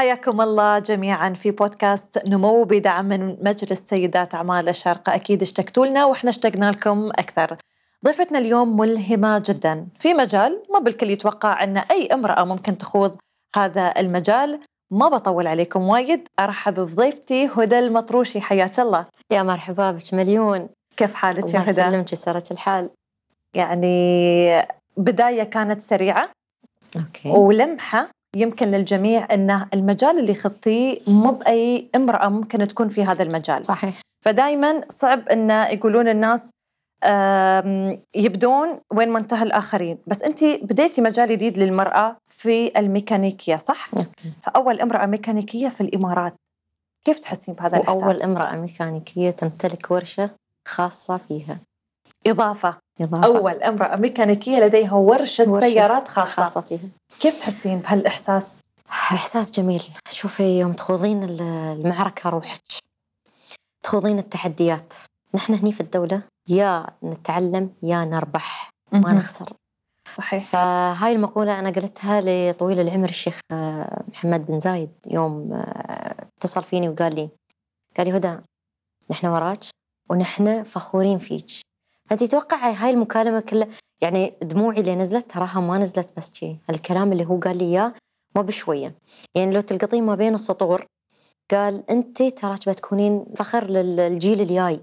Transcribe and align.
حياكم 0.00 0.40
الله 0.40 0.78
جميعا 0.78 1.34
في 1.34 1.50
بودكاست 1.50 2.26
نمو 2.26 2.64
بدعم 2.64 3.04
من 3.04 3.36
مجلس 3.44 3.80
سيدات 3.80 4.34
أعمال 4.34 4.68
الشرق. 4.68 5.08
أكيد 5.08 5.42
اشتقتوا 5.42 5.86
لنا 5.86 6.04
وإحنا 6.04 6.30
اشتقنا 6.30 6.70
لكم 6.70 7.08
أكثر. 7.08 7.56
ضيفتنا 8.04 8.38
اليوم 8.38 8.76
ملهمة 8.76 9.42
جدا. 9.46 9.86
في 9.98 10.14
مجال 10.14 10.62
ما 10.72 10.78
بالكل 10.78 11.10
يتوقع 11.10 11.64
أن 11.64 11.76
أي 11.76 12.06
امرأة 12.06 12.44
ممكن 12.44 12.78
تخوض 12.78 13.16
هذا 13.56 13.94
المجال. 13.98 14.60
ما 14.90 15.08
بطول 15.08 15.46
عليكم 15.46 15.82
وايد. 15.82 16.28
أرحب 16.40 16.74
بضيفتي 16.74 17.46
هدى 17.46 17.78
المطروشي. 17.78 18.40
حياك 18.40 18.80
الله. 18.80 19.06
يا 19.30 19.42
مرحبا 19.42 19.92
بك 19.92 20.14
مليون. 20.14 20.68
كيف 20.96 21.14
حالك 21.14 21.54
يا 21.54 21.60
هدى؟ 21.60 21.72
سلمك 21.72 22.12
يسرك 22.12 22.52
الحال. 22.52 22.90
يعني 23.54 24.66
بداية 24.96 25.42
كانت 25.42 25.82
سريعة 25.82 26.28
okay. 26.96 27.28
ولمحة. 27.28 28.19
يمكن 28.36 28.70
للجميع 28.70 29.28
إن 29.34 29.66
المجال 29.74 30.18
اللي 30.18 30.34
خضتيه 30.34 31.00
مو 31.06 31.30
بأي 31.30 31.90
امرأة 31.96 32.28
ممكن 32.28 32.68
تكون 32.68 32.88
في 32.88 33.04
هذا 33.04 33.22
المجال. 33.22 33.64
صحيح. 33.64 34.00
فدائما 34.24 34.80
صعب 34.88 35.28
إن 35.28 35.50
يقولون 35.50 36.08
الناس 36.08 36.50
يبدون 38.16 38.80
وين 38.92 39.08
ما 39.08 39.18
انتهى 39.18 39.42
الآخرين. 39.42 39.98
بس 40.06 40.22
أنت 40.22 40.44
بديتي 40.44 41.02
مجال 41.02 41.28
جديد 41.28 41.58
للمرأة 41.58 42.16
في 42.28 42.78
الميكانيكية 42.78 43.56
صح؟ 43.56 43.90
okay. 43.96 44.32
فأول 44.42 44.80
امرأة 44.80 45.06
ميكانيكية 45.06 45.68
في 45.68 45.80
الإمارات. 45.80 46.34
كيف 47.04 47.18
تحسين 47.18 47.54
بهذا 47.54 47.76
الاحساس 47.76 48.02
وأول 48.02 48.22
امرأة 48.22 48.56
ميكانيكية 48.56 49.30
تمتلك 49.30 49.90
ورشة 49.90 50.30
خاصة 50.68 51.16
فيها. 51.16 51.58
إضافة. 52.26 52.76
إضافة. 53.00 53.24
أول 53.26 53.62
امراه 53.62 53.96
ميكانيكيه 53.96 54.58
لديها 54.60 54.92
ورشة, 54.94 55.50
ورشة 55.50 55.68
سيارات 55.68 56.08
خاصة, 56.08 56.32
خاصة 56.44 56.60
فيها. 56.60 56.88
كيف 57.20 57.40
تحسين 57.40 57.78
بهالإحساس؟ 57.78 58.60
إحساس 58.90 59.50
جميل. 59.50 59.82
شوفي 60.10 60.58
يوم 60.60 60.72
تخوضين 60.72 61.22
ال- 61.22 61.42
المعركة 61.80 62.30
روحك 62.30 62.62
تخوضين 63.82 64.18
التحديات. 64.18 64.94
نحن 65.34 65.54
هني 65.54 65.72
في 65.72 65.80
الدولة 65.80 66.22
يا 66.48 66.86
نتعلم 67.04 67.70
يا 67.82 68.04
نربح. 68.04 68.70
ما. 68.92 69.12
نخسر. 69.12 69.52
صحيح. 70.16 70.44
فهاي 70.44 71.12
المقولة 71.12 71.58
أنا 71.58 71.70
قلتها 71.70 72.20
لطويل 72.24 72.80
العمر 72.80 73.08
الشيخ 73.08 73.40
آه، 73.52 74.02
محمد 74.08 74.46
بن 74.46 74.58
زايد. 74.58 74.90
يوم 75.10 75.52
آه، 75.52 76.26
اتصل 76.38 76.62
فيني 76.64 76.88
وقال 76.88 77.14
لي 77.14 77.30
قال 77.96 78.06
لي 78.06 78.16
هدى 78.16 78.36
نحن 79.10 79.26
وراك 79.26 79.58
ونحن 80.10 80.62
فخورين 80.64 81.18
فيك. 81.18 81.46
فأنت 82.10 82.24
تتوقع 82.24 82.70
هاي 82.70 82.90
المكالمة 82.90 83.40
كلها 83.40 83.68
يعني 84.00 84.34
دموعي 84.42 84.80
اللي 84.80 84.96
نزلت 84.96 85.30
تراها 85.30 85.60
ما 85.60 85.78
نزلت 85.78 86.16
بس 86.16 86.34
شي. 86.34 86.56
الكلام 86.70 87.12
اللي 87.12 87.24
هو 87.24 87.38
قال 87.38 87.58
لي 87.58 87.64
إياه 87.64 87.94
ما 88.36 88.42
بشوية. 88.42 88.94
يعني 89.34 89.54
لو 89.54 89.60
تلقطين 89.60 90.06
ما 90.06 90.14
بين 90.14 90.34
السطور 90.34 90.86
قال 91.50 91.90
أنت 91.90 92.22
تراك 92.22 92.68
بتكونين 92.68 93.24
فخر 93.36 93.64
للجيل 93.64 94.40
الجاي. 94.40 94.82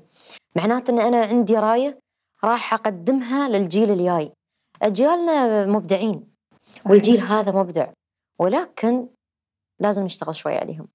معناته 0.56 0.92
أن 0.92 1.00
أنا 1.00 1.26
عندي 1.26 1.56
راية 1.56 2.00
راح 2.44 2.74
أقدمها 2.74 3.50
للجيل 3.50 3.92
الجاي. 3.92 4.32
أجيالنا 4.82 5.66
مبدعين. 5.66 6.28
صحيح. 6.64 6.92
والجيل 6.92 7.22
هذا 7.22 7.52
مبدع. 7.52 7.88
ولكن 8.40 9.08
لازم 9.80 10.04
نشتغل 10.04 10.36
شوي 10.36 10.58
عليهم. 10.58 10.88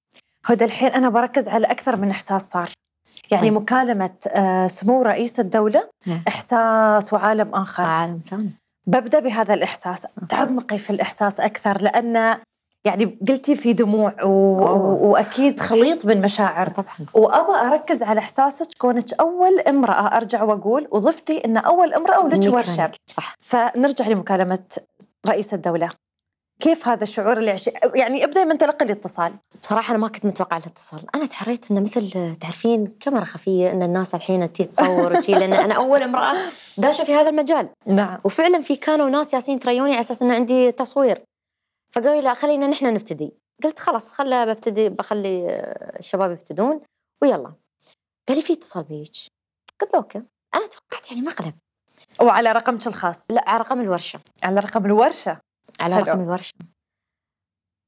هدى 0.45 0.65
الحين 0.65 0.89
أنا 0.89 1.09
بركز 1.09 1.49
على 1.49 1.67
أكثر 1.67 1.97
من 1.97 2.11
إحساس 2.11 2.51
صار. 2.51 2.73
يعني 3.31 3.51
طيب. 3.51 3.53
مكالمة 3.53 4.11
آه، 4.29 4.67
سمو 4.67 5.03
رئيس 5.03 5.41
الدولة 5.41 5.89
إيه. 6.07 6.23
إحساس 6.29 7.13
وعالم 7.13 7.55
آخر. 7.55 7.83
عالم 7.83 8.21
ثاني. 8.31 8.51
ببدأ 8.87 9.21
بهذا 9.21 9.55
الإحساس. 9.55 10.07
تعمقي 10.29 10.79
في 10.79 10.91
الإحساس 10.91 11.41
أكثر 11.41 11.83
لأن 11.83 12.37
يعني 12.85 13.19
قلتي 13.29 13.57
في 13.57 13.73
دموع 13.73 14.23
و... 14.23 14.29
و... 14.29 15.11
وأكيد 15.11 15.61
خليط 15.61 16.07
من 16.07 16.21
مشاعر. 16.21 16.69
طبعا. 16.69 16.97
وأبى 17.15 17.75
أركز 17.75 18.03
على 18.03 18.19
إحساسك 18.19 18.67
كونك 18.79 19.13
أول 19.21 19.61
امرأة 19.61 20.17
أرجع 20.17 20.43
وأقول 20.43 20.89
وضفتي 20.91 21.39
أن 21.45 21.57
أول 21.57 21.95
امرأة 21.95 22.25
ولك 22.25 22.55
ورشة. 22.55 22.71
ميكانيك. 22.71 22.95
صح. 23.07 23.35
فنرجع 23.41 24.09
لمكالمة 24.09 24.59
رئيس 25.29 25.55
الدولة. 25.55 25.91
كيف 26.61 26.89
هذا 26.89 27.03
الشعور 27.03 27.39
اللي 27.39 27.51
عشي... 27.51 27.71
يعني 27.95 28.25
ابدأي 28.25 28.45
من 28.45 28.59
تلقي 28.59 28.85
الاتصال؟ 28.85 29.35
بصراحة 29.63 29.91
أنا 29.91 29.99
ما 29.99 30.09
كنت 30.09 30.27
متوقعة 30.27 30.59
الاتصال. 30.59 31.01
أنا 31.15 31.27
تحريت 31.27 31.71
إنه 31.71 31.81
مثل 31.81 32.37
تعرفين 32.37 32.87
كاميرا 32.87 33.25
خفية 33.25 33.73
إن 33.73 33.83
الناس 33.83 34.15
الحين 34.15 34.53
تي 34.53 34.65
تصور 34.65 35.19
وشي 35.19 35.33
لأن 35.33 35.53
أنا 35.53 35.75
أول 35.75 36.03
امرأة 36.03 36.37
داشة 36.79 37.05
في 37.05 37.15
هذا 37.15 37.29
المجال. 37.31 37.69
نعم. 37.87 38.21
وفعلا 38.25 38.61
في 38.61 38.77
كانوا 38.77 39.11
ناس 39.11 39.35
يالسين 39.35 39.61
يتريوني 39.61 39.93
على 39.93 40.01
أساس 40.01 40.23
إن 40.23 40.31
عندي 40.31 40.73
تصوير. 40.73 41.23
فقالوا 41.95 42.21
لا 42.21 42.35
خلينا 42.35 42.67
نحن 42.67 42.87
نبتدي. 42.87 43.33
قلت 43.65 43.79
خلاص 43.79 44.13
خلا 44.13 44.45
ببتدي 44.45 44.89
بخلي 44.89 45.47
الشباب 45.99 46.31
يبتدون 46.31 46.81
ويلا. 47.23 47.55
قال 48.29 48.37
لي 48.37 48.43
في 48.43 48.53
اتصال 48.53 48.85
يبيك. 48.85 49.13
قلت 49.81 49.93
له 49.95 49.99
okay. 50.01 50.23
أنا 50.55 50.67
توقعت 50.67 51.11
يعني 51.11 51.23
مقلب 51.27 51.55
وعلى 52.21 52.53
رقمك 52.53 52.87
الخاص؟ 52.87 53.31
لا 53.31 53.45
على 53.47 53.61
رقم 53.61 53.81
الورشة. 53.81 54.21
على 54.45 54.61
رقم 54.61 54.87
الورشة؟ 54.87 55.39
على. 55.81 55.99
رقم 55.99 56.21
الورشة. 56.21 56.53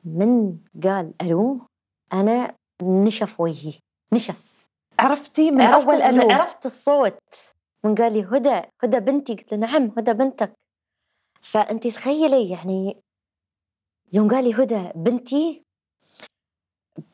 من 0.04 0.58
قال 0.84 1.14
ألو 1.22 1.60
أنا 2.12 2.54
نشف 2.82 3.40
وجهي. 3.40 3.72
نشف. 4.12 4.66
عرفتي؟ 4.98 5.50
من 5.50 5.60
عرفت 5.60 5.86
أول 5.88 6.02
ألو. 6.02 6.30
عرفت 6.30 6.66
الصوت. 6.66 7.18
من 7.84 7.94
قال 7.94 8.12
لي 8.12 8.24
هدى 8.24 8.62
هدى 8.82 9.00
بنتي 9.00 9.34
قلت 9.34 9.52
له 9.52 9.58
نعم 9.58 9.92
هدى 9.98 10.12
بنتك. 10.12 10.52
فأنت 11.42 11.86
تخيلي 11.86 12.50
يعني 12.50 13.00
يوم 14.12 14.28
قال 14.30 14.44
لي 14.44 14.54
هدى 14.54 14.92
بنتي. 14.96 15.62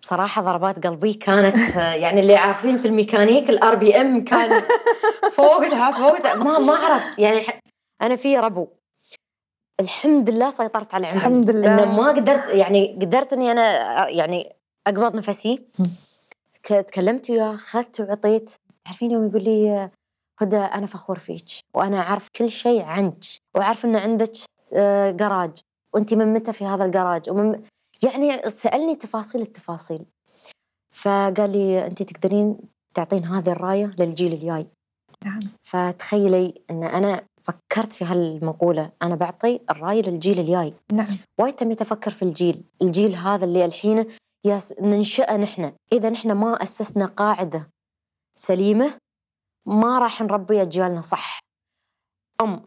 بصراحة 0.02 0.42
ضربات 0.42 0.86
قلبي 0.86 1.14
كانت 1.14 1.76
يعني 2.02 2.20
اللي 2.20 2.36
عارفين 2.36 2.76
في 2.78 2.88
الميكانيك 2.88 3.50
ال 3.50 3.74
RPM 3.74 4.24
كان 4.24 4.62
فوق 5.36 5.68
فوق 5.68 6.34
ما 6.34 6.58
ما 6.58 6.72
عرفت. 6.72 7.18
يعني 7.18 7.60
أنا 8.02 8.16
في 8.16 8.38
ربو. 8.38 8.68
الحمد 9.80 10.30
لله 10.30 10.50
سيطرت 10.50 10.94
على 10.94 11.06
عمري. 11.06 11.18
الحمد 11.18 11.50
لله. 11.50 11.74
إنه 11.74 11.84
ما 11.84 12.08
قدرت 12.08 12.50
يعني 12.50 12.98
قدرت 13.02 13.32
إني 13.32 13.52
أنا 13.52 13.62
آه، 14.04 14.08
يعني 14.08 14.52
أقبض 14.86 15.16
نفسي. 15.16 15.62
تكلمت 16.62 17.30
وياه 17.30 17.54
أخذت 17.54 18.00
وعطيت. 18.00 18.50
تعرفين 18.84 19.10
يوم 19.10 19.26
يقول 19.26 19.44
لي 19.44 19.70
آه، 19.70 19.90
هدى 20.40 20.56
أنا 20.56 20.86
فخور 20.86 21.18
فيك 21.18 21.44
وأنا 21.74 22.00
أعرف 22.00 22.28
كل 22.36 22.50
شيء 22.50 22.82
عنك 22.82 23.24
وأعرف 23.54 23.84
إن 23.84 23.96
عندك 23.96 24.32
آه، 24.74 25.10
جراج 25.10 25.58
وأنت 25.94 26.14
من 26.14 26.34
متى 26.34 26.52
في 26.52 26.64
هذا 26.64 26.84
الجراج 26.84 27.30
ومن 27.30 27.62
يعني 28.02 28.50
سألني 28.50 28.96
تفاصيل 28.96 29.40
التفاصيل. 29.40 30.04
فقال 30.94 31.52
لي 31.52 31.86
أنت 31.86 32.02
تقدرين 32.02 32.58
تعطين 32.94 33.24
هذه 33.24 33.50
الراية 33.50 33.90
للجيل 33.98 34.32
الجاي. 34.32 34.66
نعم. 35.24 35.40
فتخيلي 35.62 36.54
إن 36.70 36.84
أنا 36.84 37.22
فكرت 37.42 37.92
في 37.92 38.04
هالمقولة 38.04 38.92
أنا 39.02 39.14
بعطي 39.14 39.60
الرايه 39.70 40.02
للجيل 40.02 40.38
الجاي. 40.38 40.74
نعم. 40.92 41.18
وايد 41.40 41.54
تميت 41.54 41.80
أفكر 41.80 42.10
في 42.10 42.22
الجيل. 42.22 42.64
الجيل 42.82 43.14
هذا 43.14 43.44
اللي 43.44 43.64
الحين 43.64 44.06
ياس 44.46 44.74
ننشئه 44.80 45.36
نحن. 45.36 45.72
إذا 45.92 46.10
نحن 46.10 46.32
ما 46.32 46.62
أسسنا 46.62 47.06
قاعدة 47.06 47.70
سليمة 48.38 48.98
ما 49.66 49.98
راح 49.98 50.22
نربي 50.22 50.62
أجيالنا 50.62 51.00
صح. 51.00 51.40
أم 52.40 52.64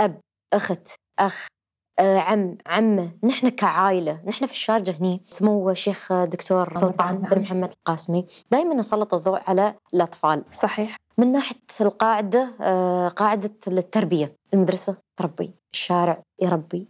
أب 0.00 0.20
أخت 0.52 0.88
أخ 1.18 1.46
آه، 1.46 1.59
عم 2.00 2.58
عمه 2.66 3.10
نحن 3.24 3.48
كعائلة 3.48 4.20
نحن 4.26 4.46
في 4.46 4.52
الشارجة 4.52 4.96
هني. 5.00 5.20
سمو 5.24 5.70
الشيخ 5.70 6.12
دكتور 6.12 6.74
سلطان 6.76 7.20
نعم. 7.22 7.30
بن 7.30 7.40
محمد 7.40 7.72
القاسمي. 7.72 8.26
دائما 8.50 8.74
نسلط 8.74 9.14
الضوء 9.14 9.40
على 9.46 9.74
الأطفال. 9.94 10.44
صحيح. 10.62 10.96
من 11.18 11.32
ناحية 11.32 11.56
القاعدة 11.80 12.48
آه، 12.60 13.08
قاعدة 13.08 13.50
التربية. 13.68 14.32
المدرسة 14.54 14.96
تربي 15.16 15.50
الشارع 15.74 16.22
يربي. 16.42 16.86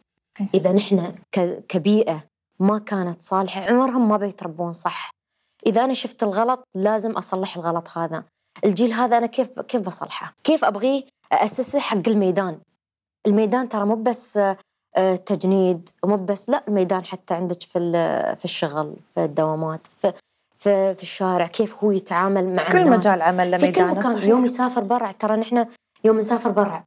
إذا 0.55 0.73
نحن 0.73 1.15
ك- 1.33 1.65
كبيئة 1.69 2.25
ما 2.61 2.79
كانت 2.79 3.23
صالحة 3.23 3.61
عمرهم 3.61 4.09
ما 4.09 4.17
بيتربون 4.17 4.73
صح. 4.73 5.11
إذا 5.67 5.85
أنا 5.85 5.95
شفت 5.95 6.23
الغلط 6.23 6.65
لازم 6.75 7.11
أصلح 7.11 7.57
الغلط 7.57 7.89
هذا. 7.99 8.25
الجيل 8.65 8.93
هذا 8.93 9.19
أنا 9.19 9.27
كيف 9.27 9.49
كيف 9.61 9.81
بصلحه؟ 9.81 10.35
كيف 10.45 10.65
أبغيه 10.65 11.03
أسسه 11.33 11.81
حق 11.81 12.09
الميدان؟ 12.09 12.61
الميدان 13.27 13.69
ترى 13.69 13.85
مو 13.85 13.95
بس 13.95 14.37
آه، 14.37 14.51
آه، 14.51 14.57
تجنيد 15.27 15.89
ومو 16.03 16.17
بس 16.17 16.51
لا 16.51 16.63
الميدان 16.69 17.05
حتى 17.05 17.35
عندك 17.35 17.63
في 17.63 17.79
في 18.37 18.45
الشغل 18.45 18.97
في 19.15 19.25
الدوامات 19.25 19.87
في 19.87 20.13
في, 20.57 20.95
في 20.95 21.03
الشارع 21.03 21.47
كيف 21.47 21.85
هو 21.85 21.91
يتعامل 21.91 22.55
مع 22.55 22.69
كل 22.69 22.79
الناس 22.79 22.99
مجال 22.99 23.23
عمل 23.23 23.51
له 23.51 23.57
في 23.57 23.73
كل 23.73 23.83
ميدانه 23.83 23.99
مكان 23.99 24.13
صحيح. 24.13 24.25
يوم 24.25 24.45
يسافر 24.45 24.81
برا 24.81 25.13
ترى 25.13 25.37
نحن 25.37 25.67
يوم 26.05 26.19
نسافر 26.19 26.51
برا 26.51 26.85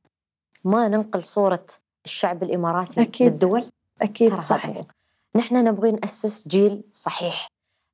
ما 0.64 0.88
ننقل 0.88 1.24
صورة 1.24 1.66
الشعب 2.06 2.44
الإماراتي 2.44 3.02
أكيد. 3.02 3.32
للدول 3.32 3.70
أكيد 4.02 4.30
ترى 4.30 4.42
صحيح 4.42 4.78
هو. 4.78 4.86
نحن 5.36 5.56
نبغي 5.56 5.92
نأسس 5.92 6.48
جيل 6.48 6.84
صحيح 6.94 7.48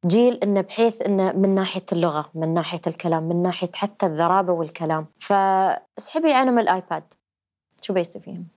جيل 0.05 0.39
إنه 0.43 0.61
بحيث 0.61 1.01
إنه 1.01 1.31
من 1.31 1.55
ناحية 1.55 1.85
اللغة، 1.91 2.29
من 2.35 2.53
ناحية 2.53 2.81
الكلام، 2.87 3.23
من 3.23 3.43
ناحية 3.43 3.71
حتى 3.75 4.05
الذرابة 4.05 4.53
والكلام، 4.53 5.05
فاسحبي 5.17 6.33
عنهم 6.33 6.59
الآيباد 6.59 7.03
شو 7.81 7.93
بيصير 7.93 8.21
فيهم؟ 8.21 8.47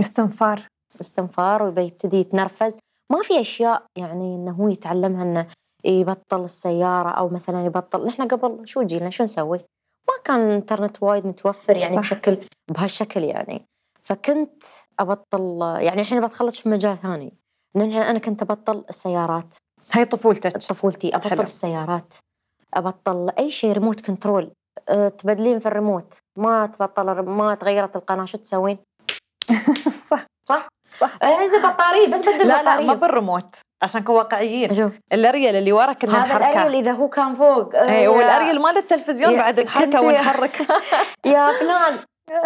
استنفار 0.00 0.66
استنفار 1.00 1.62
وبيبتدي 1.62 2.16
يتنرفز. 2.16 2.78
ما 3.12 3.22
في 3.22 3.40
أشياء 3.40 3.86
يعني 3.98 4.34
إنه 4.34 4.52
هو 4.52 4.68
يتعلمها 4.68 5.22
إنه 5.22 5.46
يبطل 5.84 6.44
السيارة 6.44 7.10
أو 7.10 7.28
مثلا 7.28 7.66
يبطل. 7.66 8.06
نحن 8.06 8.22
قبل 8.22 8.68
شو 8.68 8.82
جينا؟ 8.82 9.10
شو 9.10 9.24
نسوي؟ 9.24 9.58
ما 10.08 10.14
كان 10.24 10.48
الانترنت 10.48 11.02
وايد 11.02 11.26
متوفر 11.26 11.76
يعني 11.76 11.94
صح. 11.94 12.00
بشكل 12.00 12.38
بهالشكل 12.70 13.24
يعني. 13.24 13.66
فكنت 14.02 14.62
أبطل 14.98 15.60
يعني 15.80 16.00
الحين 16.00 16.26
بتخلص 16.26 16.58
في 16.58 16.68
مجال 16.68 16.96
ثاني. 16.96 17.32
أنا 17.76 18.18
كنت 18.18 18.42
أبطل 18.42 18.84
السيارات. 18.88 19.54
هاي 19.92 20.04
طفولتك. 20.04 20.56
طفولتي. 20.56 21.16
أبطل 21.16 21.30
حلو. 21.30 21.42
السيارات. 21.42 22.14
أبطل 22.74 23.30
أي 23.38 23.50
شيء 23.50 23.72
remote 23.72 24.00
control 24.00 24.52
أه، 24.88 25.08
تبدلين 25.08 25.58
في 25.58 25.66
الريموت 25.66 26.14
ما 26.38 26.66
تبطل 26.66 27.20
ما 27.20 27.54
تغيرت 27.54 27.96
القناة. 27.96 28.24
شو 28.24 28.38
تسوين؟ 28.38 28.78
صح. 30.10 30.26
صح؟ 30.48 30.68
صح. 31.00 31.10
يعني 31.22 31.48
زي 31.48 31.58
بطارية 31.58 32.06
بس 32.06 32.20
بدل 32.28 32.38
لا 32.48 32.62
لا 32.62 32.62
بطارية. 32.62 32.86
ما 32.86 32.94
بالريموت 32.94 33.54
عشان 33.82 34.00
نكون 34.00 34.14
واقعيين 34.16 34.74
شوف. 34.74 34.92
الاريل 35.12 35.56
اللي 35.56 35.72
ورا 35.72 35.92
كنا 35.92 36.12
هذا 36.24 36.36
الاريل 36.36 36.56
نحركه 36.56 36.78
إذا 36.78 36.92
هو 36.92 37.08
كان 37.08 37.34
فوق 37.34 37.74
أه، 37.76 37.88
اي 37.88 38.08
والاريل 38.08 38.60
مال 38.60 38.76
التلفزيون 38.76 39.36
بعد 39.36 39.60
نحركه 39.60 40.00
ونحرك 40.02 40.58
يا. 41.26 41.48
فلان 41.60 41.94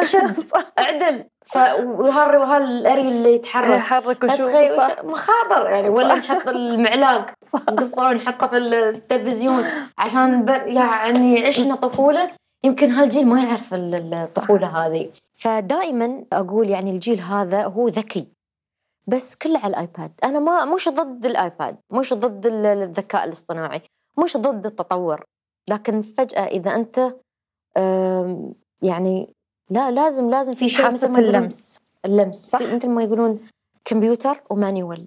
شد 0.06 0.44
اعدل. 0.78 1.24
ف 1.46 1.56
وهال 1.84 2.36
وهالاريل 2.36 3.06
اللي 3.06 3.34
يتحرك. 3.34 3.78
يحرك 3.78 4.24
وشو 4.24 4.34
فتخيل 4.48 4.76
صح. 4.76 4.86
وش- 4.98 5.04
مخاطر 5.04 5.66
يعني 5.70 5.88
ولا. 5.88 6.14
نحط 6.14 6.48
المعلاق 6.48 7.26
نقصه 7.70 8.08
ونحطه 8.08 8.46
في 8.46 8.56
ال- 8.56 8.70
في 8.92 8.98
التلفزيون 8.98 9.64
عشان. 9.98 10.46
يعني 10.66 11.46
عشنا 11.46 11.74
طفولة. 11.74 12.30
يمكن 12.64 12.90
هالجيل 12.90 13.26
ما 13.28 13.40
يعرف 13.42 13.74
ال- 13.74 13.94
ال- 13.94 14.14
الطفولة 14.14 14.66
هذه. 14.86 15.10
فدائما 15.38 16.24
أقول 16.32 16.68
يعني 16.70 16.90
الجيل 16.90 17.20
هذا 17.20 17.62
هو 17.64 17.88
ذكي. 17.88 18.28
بس 19.06 19.34
كله 19.36 19.58
على 19.58 19.70
ال 19.70 19.77
iPad. 19.77 20.12
أنا 20.24 20.38
ما 20.38 20.64
مش 20.64 20.88
ضد 20.88 21.26
ال 21.26 21.36
iPad 21.36 21.76
مش 21.92 22.14
ضد 22.14 22.46
ال- 22.46 22.66
الذكاء 22.66 23.24
الاصطناعي 23.24 23.82
مش 24.24 24.36
ضد 24.36 24.66
التطور. 24.66 25.24
لكن 25.70 26.02
فجأة 26.02 26.46
إذا 26.46 26.74
أنت 26.74 27.14
يعني 28.82 29.34
لا 29.70 29.90
لازم 29.90 30.30
لازم 30.30 30.54
في 30.54 30.68
شيء 30.68 30.86
مثل 30.86 31.06
اللمس. 31.18 31.78
اللمس. 32.04 32.36
صح. 32.50 32.62
مثل 32.62 32.88
ما 32.88 33.02
يقولون 33.02 33.38
كمبيوتر 33.84 34.40
ومانيوال. 34.50 35.06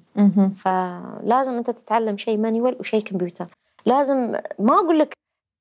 فلازم 0.56 1.54
أنت 1.54 1.70
تتعلم 1.70 2.18
شيء 2.18 2.38
مانيوال 2.38 2.78
وشيء 2.80 3.04
كمبيوتر. 3.04 3.48
لازم 3.86 4.36
ما 4.60 4.74
أقول 4.74 5.00
لك 5.00 5.14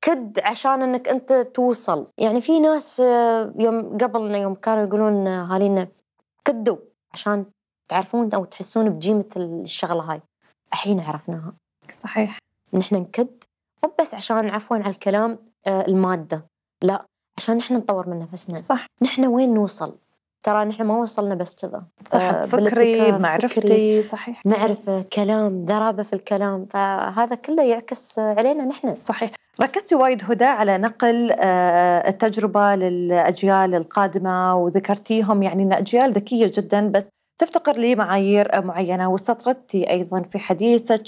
كد 0.04 0.40
عشان 0.44 0.82
إنك 0.82 1.08
أنت 1.08 1.32
توصل. 1.32 2.06
يعني 2.18 2.40
في 2.40 2.60
ناس 2.60 3.00
آه، 3.00 3.52
يوم 3.58 3.98
قبل 3.98 4.34
يوم 4.34 4.54
كانوا 4.54 4.84
يقولون 4.84 5.26
آه، 5.26 5.44
هالينا 5.44 5.88
كدوا 6.44 6.76
عشان 7.12 7.44
تعرفون 7.92 8.34
أو 8.34 8.44
تحسون 8.44 8.90
بجيمة 8.90 9.24
الشغلة 9.36 10.12
هاي. 10.12 10.20
الحين 10.72 11.00
عرفناها. 11.00 11.52
صحيح. 11.90 12.38
نحن 12.74 12.96
نكد 12.96 13.28
مو 13.84 13.92
بس 14.00 14.14
عشان 14.14 14.48
عفوا 14.48 14.76
على 14.76 14.90
الكلام 14.90 15.38
آه، 15.66 15.86
المادة. 15.86 16.46
لا 16.82 17.04
عشان 17.38 17.56
نحن 17.56 17.74
نطور 17.74 18.08
من 18.08 18.18
نفسنا. 18.18 18.58
صح. 18.58 18.86
نحن 19.02 19.26
وين 19.26 19.54
نوصل؟ 19.54 19.94
ترى 20.42 20.64
نحن 20.64 20.82
ما 20.82 20.98
وصلنا 20.98 21.34
بس 21.34 21.54
كذا. 21.54 21.84
صح. 22.06 22.20
آه، 22.20 22.46
فكري. 22.46 23.12
معرفتي 23.12 24.02
صحيح. 24.02 24.42
معرفة 24.46 25.02
كلام 25.02 25.64
ذرابة 25.64 26.02
في 26.02 26.12
الكلام. 26.12 26.66
فهذا 26.66 27.34
كله 27.34 27.62
يعكس 27.62 28.18
علينا 28.18 28.64
نحن. 28.64 28.96
صحيح. 28.96 29.30
ركزتي 29.60 29.94
وايد 29.94 30.24
هدى 30.24 30.44
على 30.44 30.78
نقل 30.78 31.32
آه، 31.38 32.08
التجربة 32.08 32.74
للأجيال 32.74 33.74
القادمة 33.74 34.56
وذكرتيهم 34.56 35.42
يعني 35.42 35.62
أن 35.62 35.72
أجيال 35.72 36.12
ذكية 36.12 36.50
جدا 36.54 36.88
بس 36.88 37.08
تفتقر 37.42 37.76
لمعايير 37.76 38.64
معينة 38.64 39.10
واستطردتي 39.10 39.90
أيضا 39.90 40.22
في 40.22 40.38
حديثك 40.38 41.02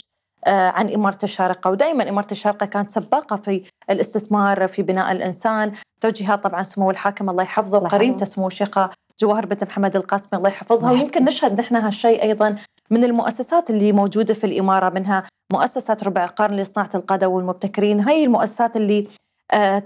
آه، 0.47 0.71
عن 0.71 0.93
إمارة 0.95 1.19
الشارقة. 1.23 1.71
ودائما 1.71 2.09
إمارة 2.09 2.27
الشارقة 2.33 2.67
كانت 2.67 2.91
سباقة 2.91 3.37
في 3.37 3.63
الاستثمار 3.91 4.69
في 4.69 4.83
بناء 4.83 5.13
الإنسان. 5.13 5.73
توجيهات 6.01 6.43
طبعا 6.43 6.63
سمو 6.63 6.91
الحاكم 6.91 7.31
الله 7.31 7.43
يحفظه 7.43 7.79
وقرينته. 7.79 8.25
سمو 8.25 8.47
الشيخة 8.47 8.91
جواهر 9.21 9.47
بنت 9.47 9.65
محمد 9.65 9.97
القاسمي 9.97 10.39
الله 10.39 10.49
يحفظها. 10.49 10.91
ويمكن 10.91 11.25
نشهد 11.25 11.61
نحن 11.61 11.77
هالشيء 11.77 12.23
أيضا 12.23 12.57
من 12.91 13.05
المؤسسات 13.05 13.71
اللي 13.71 13.93
موجودة 13.93 14.35
في 14.35 14.45
الإمارة 14.45 14.91
منها 14.91 15.25
مؤسسة 15.53 15.97
ربع 16.07 16.27
قرن 16.27 16.57
لصناعة 16.57 16.91
القادة 16.95 17.29
والمبتكرين. 17.29 18.01
هاي 18.01 18.25
المؤسسات 18.25 18.77
اللي 18.77 19.07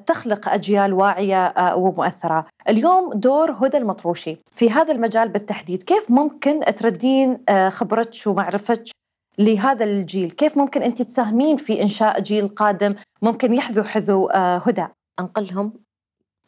تخلق 0.06 0.49
أجيال 0.49 0.93
واعية 0.93 1.47
آه، 1.47 1.76
ومؤثرة. 1.76 2.47
اليوم 2.69 3.12
دور 3.15 3.53
هدى 3.53 3.76
المطروشي 3.76 4.38
في 4.55 4.70
هذا 4.70 4.93
المجال 4.93 5.29
بالتحديد. 5.29 5.82
كيف 5.82 6.11
ممكن 6.11 6.61
تردين 6.61 7.38
آه، 7.49 7.69
خبرتك 7.69 8.26
ومعرفتك 8.26 8.91
لهذا 9.38 9.85
الجيل؟ 9.85 10.31
كيف 10.31 10.59
ممكن 10.59 10.82
أنت 10.82 11.03
تساهمين 11.03 11.56
في 11.56 11.82
إنشاء 11.82 12.20
جيل 12.20 12.49
قادم 12.49 12.94
ممكن 13.23 13.55
يحذو 13.55 13.82
حذو 13.85 14.26
آه، 14.26 14.59
هدى؟ 14.59 14.87
أنقلهم 15.20 15.73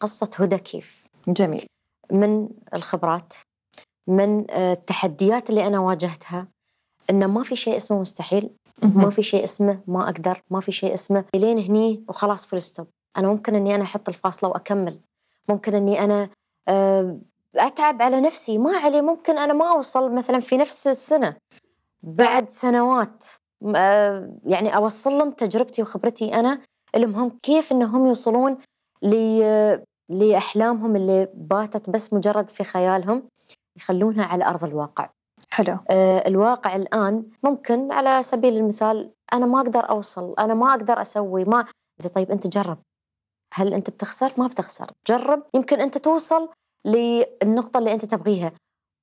قصة 0.01 0.31
هدى 0.39 0.59
كيف؟ 0.59 1.05
جميل. 1.29 1.67
من 2.13 2.49
الخبرات 2.75 3.35
من 4.09 4.51
آه، 4.51 4.73
التحديات 4.73 5.51
اللي 5.51 5.67
أنا 5.67 5.79
واجهتها. 5.79 6.49
إنه 7.11 7.27
ما 7.27 7.43
في 7.43 7.57
شيء 7.57 7.77
اسمه 7.77 8.01
مستحيل 8.01 8.51
ما 8.83 9.11
في 9.11 9.23
شيء 9.23 9.45
اسمه 9.45 9.81
ما 9.87 10.05
أقدر 10.05 10.43
ما 10.51 10.61
في 10.61 10.73
شيء 10.73 10.95
اسمه 10.95 11.25
لين 11.35 11.59
هني 11.59 12.05
وخلاص 12.09 12.47
full 12.47 12.63
stop 12.63 12.87
أنا 13.17 13.29
ممكن 13.29 13.55
إني 13.55 13.75
أنا 13.75 13.83
أحط 13.83 14.09
الفاصلة 14.09 14.51
وأكمل. 14.51 15.01
ممكن 15.49 15.75
إني 15.75 16.05
أنا 16.05 16.29
آه، 16.69 17.19
أتعب 17.57 18.03
على 18.03 18.21
نفسي. 18.21 18.59
ما 18.59 18.77
علي 18.77 19.03
ممكن 19.03 19.39
أنا 19.39 19.53
ما 19.53 19.71
أوصل 19.73 20.15
مثلا 20.15 20.41
في 20.41 20.57
نفس 20.57 20.87
السنة. 20.87 21.37
بعد 22.03 22.51
سنوات 22.51 23.25
آه، 23.77 24.31
يعني 24.45 24.77
أوصل 24.77 25.13
لهم 25.13 25.31
تجربتي 25.31 25.83
وخبرتي 25.83 26.35
أنا 26.35 26.61
المهم 26.95 27.39
كيف 27.43 27.73
إنهم 27.73 28.07
يوصلون 28.07 28.59
لأحلامهم 30.09 30.97
اللي 30.97 31.29
باتت 31.35 31.91
بس 31.91 32.13
مجرد 32.13 32.51
في 32.51 32.65
خيالهم 32.65 33.23
يخلونها 33.77 34.25
على 34.25 34.45
أرض 34.45 34.65
الواقع. 34.65 35.11
حلو. 35.51 35.79
آه، 35.91 36.29
الواقع 36.29 36.77
الآن 36.77 37.25
ممكن 37.43 37.93
على 37.93 38.23
سبيل 38.23 38.57
المثال 38.57 39.11
أنا 39.33 39.47
ما 39.47 39.61
أقدر 39.61 39.91
أوصل 39.91 40.35
أنا 40.39 40.55
ما 40.55 40.71
أقدر 40.71 41.01
أسوي 41.01 41.45
ما 41.45 41.65
زي 41.99 42.09
طيب 42.09 42.31
أنت 42.31 42.47
جرب. 42.47 42.79
هل 43.55 43.75
أنت 43.75 43.91
بتخسر؟ 43.91 44.33
ما 44.37 44.47
بتخسر. 44.47 44.87
جرب. 45.09 45.43
يمكن 45.55 45.81
أنت 45.81 45.99
توصل 45.99 46.49
للنقطة 46.87 47.79
اللي 47.79 47.93
أنت 47.93 48.05
تبغيها. 48.05 48.53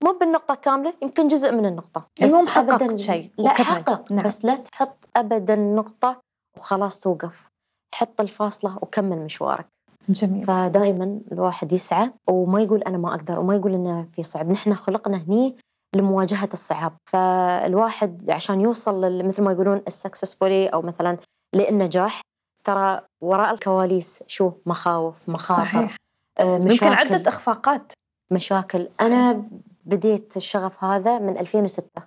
مو 0.04 0.12
بالنقطة 0.20 0.56
كاملة 0.56 0.94
يمكن 1.02 1.28
جزء 1.28 1.52
من 1.52 1.66
النقطة. 1.66 2.08
المهم 2.22 2.44
بس 2.46 2.50
حققت 2.50 2.84
أبداً- 2.92 2.96
شيء 2.96 3.32
لا. 3.38 3.50
حقق. 3.50 4.12
نعم. 4.12 4.26
بس 4.26 4.46
لا 4.46 4.56
تحط 4.56 4.98
أبدا 5.16 5.56
نقطة 5.56 6.22
وخلاص 6.58 7.00
توقف. 7.00 7.48
حط 7.96 8.22
الفاصلة 8.22 8.78
وكمل 8.82 9.18
مشوارك. 9.18 9.68
جميل. 10.10 10.44
فدائما 10.44 11.20
الواحد 11.32 11.72
يسعى 11.74 12.12
وما 12.30 12.62
يقول 12.62 12.82
أنا 12.84 12.98
ما 12.98 13.10
أقدر 13.16 13.40
وما 13.40 13.56
يقول 13.56 13.74
إنه 13.74 14.06
في 14.16 14.24
صعب. 14.24 14.50
نحن 14.50 14.74
خلقنا 14.74 15.18
هني 15.18 15.56
لمواجهة 15.96 16.50
الصعاب. 16.54 16.94
فالواحد 17.12 18.30
عشان 18.30 18.62
يوصل 18.62 19.26
مثل 19.26 19.44
ما 19.44 19.52
يقولون 19.52 19.82
السكسسفولي 19.88 20.68
أو 20.68 20.82
مثلا 20.82 21.18
للنجاح 21.56 22.22
ترى 22.68 23.02
وراء 23.22 23.54
الكواليس 23.54 24.24
شو 24.28 24.52
مخاوف 24.66 25.30
مخاطر 25.30 25.64
صحيح. 25.64 25.96
آه، 26.40 26.56
يمكن 26.56 26.68
مشاكل. 26.68 26.94
عدة 26.94 27.30
إخفاقات. 27.30 27.92
مشاكل. 28.32 28.92
صحيح. 28.92 29.08
أنا 29.08 29.44
بديت 29.86 30.38
الشغف 30.38 30.84
هذا 30.84 31.20
من 31.20 31.38
2006 31.38 32.02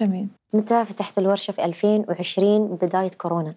جميل. 0.00 0.28
متى 0.52 0.84
فتحت 0.84 1.18
الورشة؟ 1.18 1.52
في 1.52 1.64
2020 1.64 2.66
بداية 2.66 3.10
كورونا. 3.10 3.54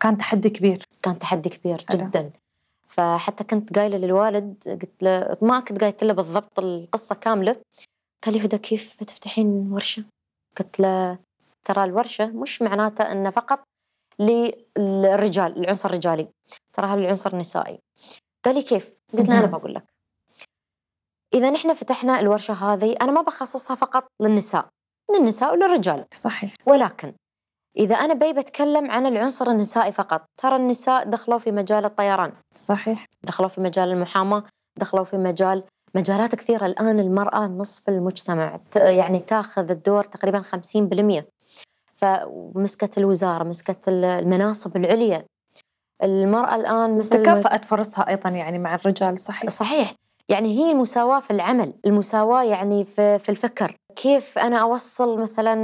كان 0.00 0.18
تحدي 0.18 0.50
كبير. 0.50 0.84
كان 1.02 1.18
تحدي 1.18 1.48
كبير 1.48 1.84
حلو. 1.88 1.98
جدا. 1.98 2.30
فحتى 2.88 3.44
كنت 3.44 3.78
قايلة 3.78 3.98
للوالد 3.98 4.54
قلت 4.66 5.02
له 5.02 5.36
ما 5.42 5.60
كنت 5.60 5.80
قايلت 5.80 6.04
له 6.04 6.12
بالضبط 6.12 6.58
القصة 6.58 7.14
كاملة. 7.14 7.56
قال 8.24 8.34
لي 8.34 8.44
هدى 8.44 8.58
كيف 8.58 8.96
بتفتحين 9.00 9.68
ورشة؟ 9.72 10.04
قلت 10.58 10.80
له 10.80 11.18
ترى 11.64 11.84
الورشة 11.84 12.26
مش 12.26 12.62
معناته 12.62 13.12
إنه 13.12 13.30
فقط 13.30 13.62
للرجال 14.20 15.58
العنصر 15.58 15.88
الرجالي. 15.88 16.28
ترى 16.72 16.86
هذا 16.86 17.00
العنصر 17.00 17.32
النسائي. 17.32 17.78
قال 18.44 18.54
لي 18.54 18.62
كيف؟ 18.62 18.98
قلت 19.18 19.28
له 19.28 19.38
أنا 19.38 19.46
مهم. 19.46 19.58
بقول 19.58 19.74
لك. 19.74 19.84
إذا 21.34 21.50
نحن 21.50 21.74
فتحنا 21.74 22.20
الورشة 22.20 22.54
هذه 22.54 22.96
أنا 23.00 23.12
ما 23.12 23.22
بخصصها 23.22 23.74
فقط 23.74 24.06
للنساء 24.20 24.68
للنساء 25.14 25.52
وللرجال. 25.52 26.04
صحيح. 26.14 26.54
ولكن 26.66 27.12
إذا 27.76 27.94
أنا 27.94 28.14
بي 28.14 28.32
بتكلم 28.32 28.90
عن 28.90 29.06
العنصر 29.06 29.50
النسائي 29.50 29.92
فقط 29.92 30.24
ترى 30.42 30.56
النساء 30.56 31.04
دخلوا 31.04 31.38
في 31.38 31.52
مجال 31.52 31.84
الطيران. 31.84 32.32
صحيح. 32.54 33.06
دخلوا 33.22 33.48
في 33.48 33.60
مجال 33.60 33.88
المحاماة 33.88 34.44
دخلوا 34.78 35.04
في 35.04 35.16
مجال 35.16 35.64
مجالات 35.94 36.34
كثيرة. 36.34 36.66
الآن 36.66 37.00
المرأة 37.00 37.46
نصف 37.46 37.88
المجتمع 37.88 38.60
يعني 38.76 39.20
تاخذ 39.20 39.70
الدور 39.70 40.04
تقريبا 40.04 40.42
50% 40.42 41.24
فمسكت 42.00 42.98
الوزارة 42.98 43.44
مسكت 43.44 43.88
ال- 43.88 44.04
المناصب 44.04 44.76
العليا. 44.76 45.24
المرأة 46.02 46.54
الآن 46.54 46.98
مثل 46.98 47.08
تكافأت 47.08 47.64
فرصها 47.64 48.08
أيضا 48.08 48.30
يعني 48.30 48.58
مع 48.58 48.74
الرجال 48.74 49.18
صحيح؟ 49.18 49.50
صحيح. 49.50 49.94
يعني 50.28 50.58
هي 50.58 50.70
المساواة 50.70 51.20
في 51.20 51.30
العمل 51.30 51.72
المساواة 51.86 52.42
يعني 52.42 52.84
في, 52.84 53.18
في 53.18 53.28
الفكر. 53.28 53.76
كيف 53.96 54.38
أنا 54.38 54.56
أوصل 54.58 55.20
مثلا 55.20 55.54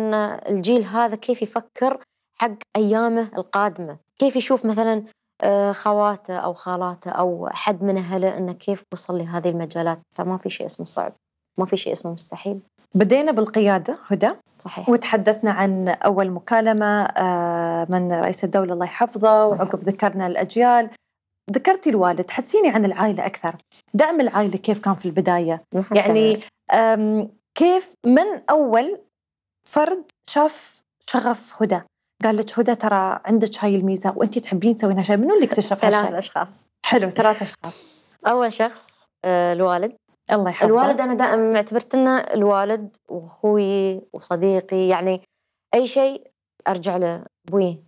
الجيل 0.49 0.85
هذا 0.85 1.17
كيف 1.17 1.43
يفكر 1.43 1.99
حق 2.41 2.53
أيامه 2.77 3.29
القادمة؟ 3.39 3.97
كيف 4.19 4.37
يشوف 4.37 4.67
مثلا 4.67 5.05
آه، 5.43 5.73
خواته 5.73 6.37
أو 6.37 6.55
خالاته 6.55 7.11
أو 7.11 7.49
حد 7.53 7.83
من 7.83 7.97
أهله 7.97 8.39
إنه 8.39 8.53
كيف 8.53 8.83
وصل 8.93 9.19
لهذه 9.19 9.49
المجالات؟ 9.49 9.99
فما 10.15 10.39
في 10.39 10.51
شيء 10.51 10.67
اسمه 10.67 10.87
صعب 10.87 11.13
ما 11.59 11.67
في 11.67 11.77
شيء 11.77 11.93
اسمه 11.93 12.13
مستحيل. 12.13 12.61
بدينا 12.97 13.33
بالقيادة 13.33 13.99
هدى. 14.07 14.31
صحيح. 14.59 14.89
وتحدثنا 14.89 15.51
عن 15.51 15.89
أول 15.89 16.31
مكالمة 16.31 17.05
آه، 17.05 17.87
من 17.89 18.13
رئيس 18.13 18.45
الدولة 18.45 18.73
الله 18.73 18.85
يحفظه 18.85 19.47
وعقب 19.47 19.81
ذكرنا 19.81 20.27
الأجيال. 20.27 20.91
ذكرتي 21.53 21.91
الوالد 21.91 22.31
حدثيني 22.31 22.69
عن 22.69 22.85
العائلة 22.85 23.27
أكثر. 23.27 23.57
دعم 23.95 24.21
العائلة 24.21 24.57
كيف 24.59 24.79
كان 24.79 24.95
في 24.95 25.07
البداية؟ 25.07 25.63
يعني 25.93 26.41
كيف 27.59 27.95
من 28.07 28.43
أول 28.51 29.01
فرد 29.71 30.05
شاف 30.31 30.81
شغف 31.11 31.63
هدى؟ 31.63 31.81
قال 32.25 32.37
لك 32.37 32.59
هدى 32.59 32.75
ترى 32.75 33.21
عندك 33.25 33.51
هاي 33.59 33.77
الميزة 33.77 34.13
وأنت 34.17 34.39
تحبين 34.39 34.77
تسوين 34.77 34.97
هالشيء 34.97 35.17
منو 35.17 35.35
اللي 35.35 35.47
اكتشف 35.47 35.79
ثلاث 35.79 35.95
هالشيء 35.95 36.19
أشخاص. 36.19 36.69
حلو 36.87 37.11
ثلاث 37.11 37.43
أشخاص. 37.43 37.97
أول 38.27 38.53
شخص 38.53 39.09
آه، 39.25 39.53
الوالد. 39.53 39.97
الله 40.33 40.51
يحفظه 40.51 40.67
الوالد 40.69 41.01
أنا 41.01 41.15
دائما 41.15 41.57
اعتبرت 41.57 41.95
إنه 41.95 42.19
الوالد 42.19 42.97
وأخوي 43.09 44.01
وصديقي 44.13 44.89
يعني 44.89 45.23
أي 45.75 45.87
شيء 45.87 46.31
أرجع 46.69 46.97
له 46.97 47.25
أبوي 47.49 47.83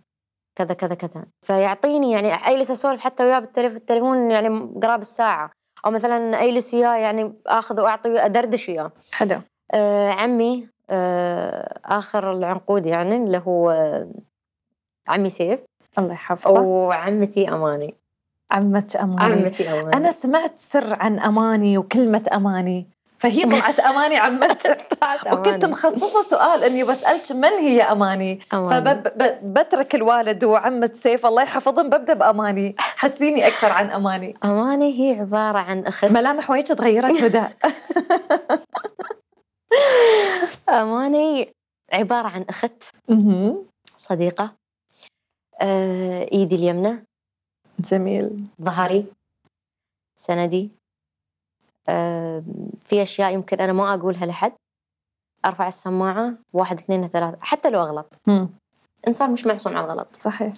كذا 0.55 0.73
كذا 0.73 0.95
كذا. 0.95 1.25
فيعطيني 1.45 2.11
يعني 2.11 2.33
اجلس 2.33 2.71
أسولف 2.71 2.99
حتى 3.01 3.23
وياه 3.25 3.39
بالتليف- 3.39 3.73
بالتليفون 3.73 4.31
يعني 4.31 4.49
قراب 4.83 5.01
الساعة. 5.01 5.51
أو 5.85 5.91
مثلا 5.91 6.43
اجلس 6.43 6.73
وياه 6.73 6.95
يعني 6.95 7.33
آخذ 7.47 7.81
وأعطي 7.81 8.19
ادردش 8.25 8.69
وياه. 8.69 8.91
حلو. 9.13 9.41
آه 9.73 10.09
عمي 10.09 10.67
آه 10.89 11.79
آخر 11.85 12.31
العنقود 12.31 12.85
يعني 12.85 13.15
اللي 13.15 13.41
هو 13.47 13.69
آه، 13.69 14.11
عمي 15.07 15.29
سيف. 15.29 15.59
الله 15.97 16.13
يحفظه. 16.13 16.61
وعمتي 16.61 17.49
أماني. 17.49 17.95
عمتك 18.51 18.95
أماني. 18.97 19.33
عمتي 19.33 19.69
أماني. 19.69 19.97
أنا 19.97 20.11
سمعت 20.11 20.59
سر 20.59 20.93
عن 20.93 21.19
أماني 21.19 21.77
وكلمة 21.77 22.23
أماني. 22.33 22.87
فهي 23.19 23.43
طلعت 23.43 23.79
أماني 23.79 24.17
عمتك 24.17 24.87
وكنت 25.33 25.65
مخصصة 25.65 26.21
سؤال 26.23 26.63
إني 26.63 26.83
بسألك 26.83 27.31
من 27.31 27.53
هي 27.53 27.81
أماني؟ 27.81 28.39
أماني. 28.53 29.03
فبترك 29.03 29.95
الوالد 29.95 30.43
وعمة 30.43 30.89
سيف. 30.93 31.25
الله 31.25 31.43
يحفظهم. 31.43 31.89
ببدأ 31.89 32.13
بأماني. 32.13 32.75
حثيني 32.77 33.47
أكثر 33.47 33.71
عن 33.71 33.89
أماني. 33.89 34.35
أماني 34.43 34.99
هي 34.99 35.19
عبارة 35.19 35.57
عن 35.57 35.85
أخت. 35.85 36.05
ملامح 36.05 36.49
وجهك 36.49 36.67
تغيرت 36.67 37.21
هدى 37.23 37.43
أماني 40.69 41.49
عبارة 41.93 42.27
عن 42.27 42.45
أخت. 42.49 42.83
صديقة. 43.97 44.51
آه، 45.61 46.29
إيدي 46.31 46.55
اليمنى. 46.55 47.08
جميل. 47.79 48.45
ظهري 48.61 49.05
سندي 50.15 50.71
آه، 51.89 52.43
في 52.85 53.03
أشياء 53.03 53.33
يمكن 53.33 53.59
أنا 53.59 53.73
ما 53.73 53.93
أقولها 53.93 54.25
لحد. 54.25 54.53
أرفع 55.45 55.67
السماعة 55.67 56.33
واحد 56.53 56.79
اثنين 56.79 57.07
ثلاثة 57.07 57.37
حتى 57.41 57.69
لو 57.69 57.81
أغلط. 57.81 58.13
مم. 58.27 58.49
إنسان 59.07 59.31
مش 59.31 59.45
معصوم 59.45 59.77
على 59.77 59.85
الغلط. 59.85 60.15
صحيح. 60.15 60.53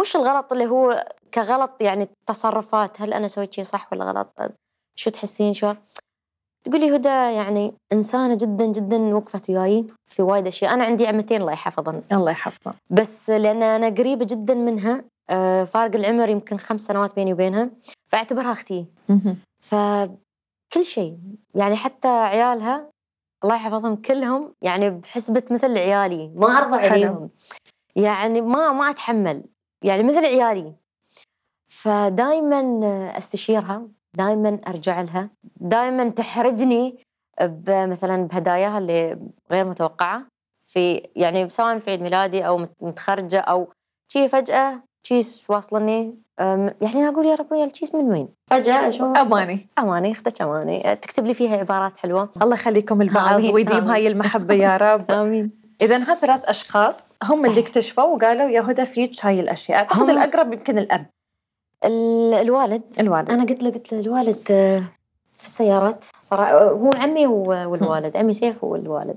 مش 0.00 0.16
الغلط 0.16 0.52
اللي 0.52 0.66
هو 0.66 1.04
كغلط 1.34 1.82
يعني 1.82 2.08
تصرفات 2.26 3.02
هل 3.02 3.12
أنا 3.12 3.28
سويت 3.28 3.54
شيء 3.54 3.64
صح 3.64 3.92
ولا 3.92 4.04
غلط؟ 4.04 4.52
شو 4.94 5.10
تحسين؟ 5.10 5.52
شو؟ 5.52 5.74
تقولي 6.64 6.96
هدى 6.96 7.08
يعني 7.08 7.74
إنسانة 7.92 8.34
جدا 8.34 8.66
جدا 8.66 9.14
وقفت 9.14 9.50
وياي 9.50 9.86
في 10.08 10.22
وايد 10.22 10.46
أشياء. 10.46 10.74
أنا 10.74 10.84
عندي 10.84 11.06
عمتين 11.06 11.40
الله 11.40 11.52
يحفظن 11.52 12.02
الله 12.12 12.30
يحفظه 12.30 12.74
بس 12.90 13.30
لأن 13.30 13.62
أنا 13.62 13.88
قريبة 13.88 14.26
جدا 14.30 14.54
منها 14.54 15.04
فارق 15.64 15.96
العمر 15.96 16.28
يمكن 16.28 16.56
خمس 16.56 16.80
سنوات 16.80 17.14
بيني 17.14 17.32
وبينها 17.32 17.70
فاعتبرها 18.08 18.52
أختي. 18.52 18.86
فكل 19.60 20.84
شيء. 20.84 21.18
يعني 21.54 21.76
حتى 21.76 22.08
عيالها 22.08 22.90
الله 23.44 23.54
يحفظهم 23.54 23.96
كلهم 23.96 24.54
يعني 24.62 24.90
بحسبة 24.90 25.42
مثل 25.50 25.78
عيالي 25.78 26.32
ما 26.34 26.58
أرضى. 26.58 26.76
عليهم. 26.76 27.30
يعني 27.96 28.40
ما 28.40 28.72
ما 28.72 28.90
أتحمل. 28.90 29.44
يعني 29.84 30.02
مثل 30.02 30.24
عيالي. 30.24 30.74
فدائما 31.68 32.60
أستشيرها 33.18 33.88
دائما 34.14 34.60
أرجع 34.68 35.00
لها. 35.00 35.30
دائما 35.56 36.08
تحرجني 36.08 36.98
مثلا 37.68 38.26
بهداياها 38.26 38.78
اللي 38.78 39.18
غير 39.50 39.64
متوقعة. 39.64 40.26
في 40.64 41.08
يعني 41.16 41.48
سواء 41.50 41.78
في 41.78 41.90
عيد 41.90 42.02
ميلادي 42.02 42.46
أو 42.46 42.58
مت- 42.58 42.76
متخرجة 42.82 43.40
أو 43.40 43.72
شي 44.12 44.28
فجأة 44.28 44.82
تشيس 45.04 45.46
واصلني 45.50 46.14
يعني 46.80 47.08
أقول 47.08 47.26
يا 47.26 47.34
رب 47.34 47.52
يا 47.52 47.64
التشيس 47.64 47.94
من 47.94 48.04
وين؟ 48.12 48.28
فجأة 48.50 48.88
أشوف 48.88 49.16
أماني. 49.16 49.66
أماني 49.78 50.12
أختك 50.12 50.42
أماني. 50.42 50.96
تكتب 50.96 51.26
لي 51.26 51.34
فيها 51.34 51.56
عبارات 51.56 51.96
حلوة. 51.98 52.28
الله 52.42 52.54
يخليكم 52.54 53.02
البعض 53.02 53.44
ويديم. 53.44 53.84
هاي 53.90 54.06
المحبة 54.08 54.54
يا 54.54 54.76
رب. 54.94 55.10
آمين. 55.10 55.50
إذا 55.82 55.96
هاد 55.96 56.16
ثلاث 56.16 56.44
أشخاص 56.44 57.14
هم 57.24 57.38
اللي 57.38 57.48
صحيح. 57.48 57.58
اكتشفوا 57.66 58.04
وقالوا 58.04 58.48
يا 58.50 58.60
هدى 58.60 58.86
فيك 58.86 59.26
هاي 59.26 59.40
الأشياء. 59.40 59.78
أعتقد 59.78 60.02
هم- 60.02 60.10
الأقرب 60.10 60.52
يمكن 60.52 60.78
الأب. 60.78 61.06
ال- 61.84 62.34
الوالد. 62.34 62.82
الوالد. 63.00 63.30
أنا 63.30 63.44
قلت 63.44 63.62
له 63.62 63.70
قلت 63.70 63.92
له 63.92 64.00
الوالد 64.00 64.42
آه، 64.50 64.84
في 65.36 65.44
السيارات 65.44 66.04
صراحة 66.20 66.62
هو 66.70 66.90
عمي 66.96 67.26
والوالد. 67.26 68.16
عمي 68.16 68.32
سيف 68.32 68.64
والوالد. 68.64 69.16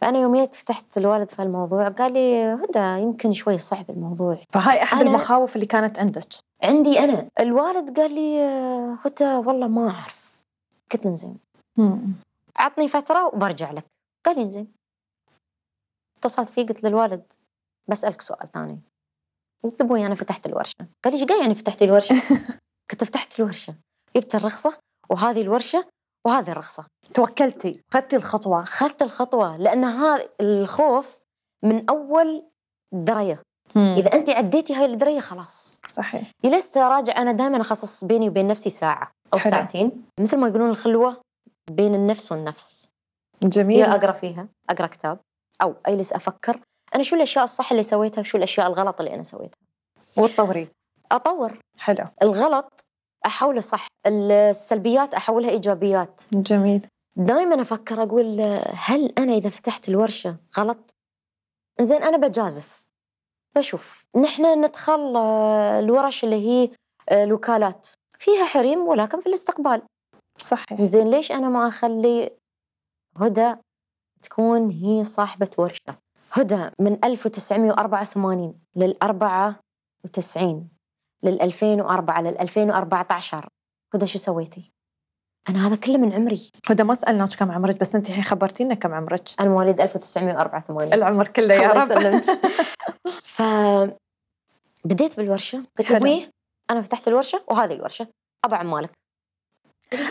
فأنا 0.00 0.18
يوميت 0.18 0.54
فتحت 0.54 0.98
الوالد 0.98 1.28
في 1.30 1.42
الموضوع 1.42 1.88
قال 1.88 2.12
لي 2.12 2.42
هدى 2.54 3.02
يمكن 3.02 3.32
شوي 3.32 3.58
صعب 3.58 3.90
الموضوع. 3.90 4.38
فهاي 4.52 4.82
أحد 4.82 4.98
أنا- 4.98 5.00
المخاوف 5.06 5.54
اللي 5.56 5.66
كانت 5.66 5.98
عندك؟ 5.98 6.24
عندي 6.62 6.98
أنا. 6.98 7.28
الوالد 7.40 8.00
قال 8.00 8.14
لي 8.14 8.40
آه، 8.42 8.98
هدى 9.04 9.24
والله 9.34 9.68
ما 9.68 9.90
أعرف. 9.90 10.32
قلت 10.92 11.04
له 11.06 11.12
زين. 11.12 11.38
عطني 12.56 12.88
فترة 12.88 13.26
وبرجع 13.26 13.70
لك. 13.70 13.84
قال 14.26 14.38
لي 14.38 14.48
زين 14.48 14.72
اتصلت 16.18 16.48
فيه 16.48 16.66
قلت 16.66 16.82
له 16.82 16.88
الوالد 16.88 17.32
بسألك 17.88 18.20
سؤال 18.22 18.50
ثاني. 18.50 18.80
قلت 19.64 19.80
أبوي 19.80 20.06
أنا 20.06 20.14
فتحت 20.14 20.46
الورشة. 20.46 20.74
قال 21.04 21.14
لي 21.14 21.20
إيش 21.20 21.28
قاعد 21.28 21.40
يعني 21.40 21.54
فتحتي 21.54 21.84
الورشة؟ 21.84 22.14
قلت 22.90 23.04
فتحت 23.04 23.40
الورشة. 23.40 23.74
جبت 24.16 24.34
الرخصة 24.34 24.78
وهذه 25.10 25.42
الورشة 25.42 25.88
وهذه 26.26 26.50
الرخصة. 26.50 26.86
توكلتي 27.14 27.82
خدتي 27.90 28.16
الخطوة 28.16 28.62
اخذت 28.62 29.02
الخطوة 29.02 29.56
لأن 29.56 29.84
هذا 29.84 30.28
الخوف 30.40 31.18
من 31.62 31.90
أول 31.90 32.44
دريه 32.92 33.42
مم. 33.74 33.94
إذا 33.98 34.12
انت 34.12 34.30
عديتي 34.30 34.74
هاي 34.74 34.84
الدريه 34.84 35.20
خلاص. 35.20 35.80
صحيح. 35.88 36.30
جلست 36.44 36.76
اراجع 36.76 37.16
أنا 37.16 37.32
دائما 37.32 37.60
أخصص 37.60 38.04
بيني 38.04 38.28
وبين 38.28 38.48
نفسي 38.48 38.70
ساعة 38.70 39.10
أو 39.34 39.38
حلو. 39.38 39.50
ساعتين. 39.50 40.04
مثل 40.20 40.36
ما 40.36 40.48
يقولون 40.48 40.70
الخلوة 40.70 41.20
بين 41.70 41.94
النفس 41.94 42.32
والنفس. 42.32 42.88
جميل. 43.42 43.78
يا 43.78 43.94
أقرأ 43.94 44.12
فيها 44.12 44.48
أقرأ 44.70 44.86
كتاب 44.86 45.18
أو 45.62 45.74
أجلس 45.86 46.12
أفكر 46.12 46.60
أنا 46.94 47.02
شو 47.02 47.16
الأشياء 47.16 47.44
الصح 47.44 47.70
اللي 47.70 47.82
سويتها 47.82 48.20
وشو 48.20 48.38
الأشياء 48.38 48.66
الغلط 48.66 49.00
اللي 49.00 49.14
أنا 49.14 49.22
سويتها. 49.22 49.58
وتطوري 50.16 50.68
أطور. 51.12 51.58
حلو. 51.78 52.04
الغلط 52.22 52.84
أحوله 53.26 53.60
صح 53.60 53.86
السلبيات 54.06 55.14
أحولها 55.14 55.50
إيجابيات. 55.50 56.22
جميل. 56.32 56.86
دائما 57.16 57.62
أفكر 57.62 58.02
أقول 58.02 58.40
هل 58.74 59.12
أنا 59.18 59.32
إذا 59.32 59.50
فتحت 59.50 59.88
الورشة 59.88 60.36
غلط؟ 60.58 60.94
زين 61.80 62.02
أنا 62.02 62.16
بجازف. 62.16 62.84
بشوف. 63.56 64.04
نحن 64.16 64.64
ندخل 64.64 65.16
آه، 65.16 65.78
الورش 65.80 66.24
اللي 66.24 66.36
هي 66.36 66.70
آه، 67.08 67.24
الوكالات. 67.24 67.88
فيها 68.18 68.44
حريم 68.44 68.78
ولكن 68.78 69.20
في 69.20 69.26
الاستقبال. 69.26 69.82
صحيح. 70.36 70.82
زين 70.82 71.10
ليش 71.10 71.32
أنا 71.32 71.48
ما 71.48 71.68
أخلي 71.68 72.30
هدى 73.16 73.54
تكون 74.22 74.70
هي 74.70 75.04
صاحبة 75.04 75.50
ورشة؟ 75.58 75.98
هدى 76.32 76.70
من 76.80 77.04
1984 77.04 78.60
لل 78.76 78.96
94 79.02 80.68
لل 81.22 81.42
2004 81.42 82.22
لل 82.22 82.38
2014 82.38 83.48
هدى 83.94 84.06
شو 84.06 84.18
سويتي؟ 84.18 84.72
أنا 85.48 85.66
هذا 85.66 85.76
كله 85.76 85.98
من 85.98 86.12
عمري. 86.12 86.50
هدى 86.66 86.82
ما 86.82 86.94
سألناك 86.94 87.34
كم 87.34 87.50
عمرك 87.50 87.80
بس 87.80 87.94
أنت 87.94 88.08
الحين 88.08 88.24
خبرتينا 88.24 88.74
كم 88.74 88.94
عمرك. 88.94 89.22
أنا 89.40 89.48
مواليد 89.48 89.80
1984 89.80 90.92
العمر 90.92 91.28
كله 91.28 91.54
يا 91.54 91.72
رب. 91.72 92.22
ف 93.34 93.42
بديت 94.84 95.16
بالورشة. 95.16 95.64
قلت 95.78 95.88
حلو. 95.88 95.96
أبوي 95.96 96.28
أنا 96.70 96.82
فتحت 96.82 97.08
الورشة 97.08 97.44
وهذه 97.48 97.72
الورشة. 97.72 98.06
أبا 98.44 98.56
عمالك. 98.56 98.90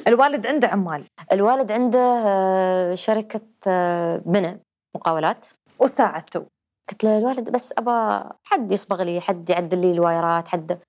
الوالد 0.07 0.47
عنده 0.47 0.67
عمال. 0.67 1.05
الوالد 1.31 1.71
عنده 1.71 2.23
آه، 2.25 2.95
شركة 2.95 3.41
آه، 3.67 4.21
بناء 4.25 4.59
مقاولات. 4.95 5.47
وساعدته. 5.79 6.45
قلت 6.89 7.03
له 7.03 7.17
الوالد 7.17 7.49
بس 7.49 7.73
ابى 7.77 8.29
حد 8.43 8.71
يصبغ 8.71 9.03
لي 9.03 9.21
حد 9.21 9.49
يعدل 9.49 9.81
لي 9.81 9.91
الوايرات 9.91 10.47
حد. 10.47 10.79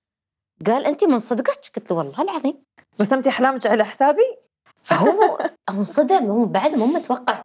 قال 0.65 0.85
أنت 0.85 1.03
من 1.03 1.17
صدقك؟ 1.17 1.71
قلت 1.75 1.91
له 1.91 1.97
والله 1.97 2.21
العظيم. 2.21 2.63
رسمتي 3.01 3.29
أحلامك 3.29 3.67
على 3.67 3.83
حسابي؟ 3.85 4.35
فهو 4.83 5.07
هو 5.07 5.37
انصدم 5.69 6.25
هو 6.25 6.45
بعد 6.45 6.75
مو 6.75 6.85
متوقع. 6.85 7.41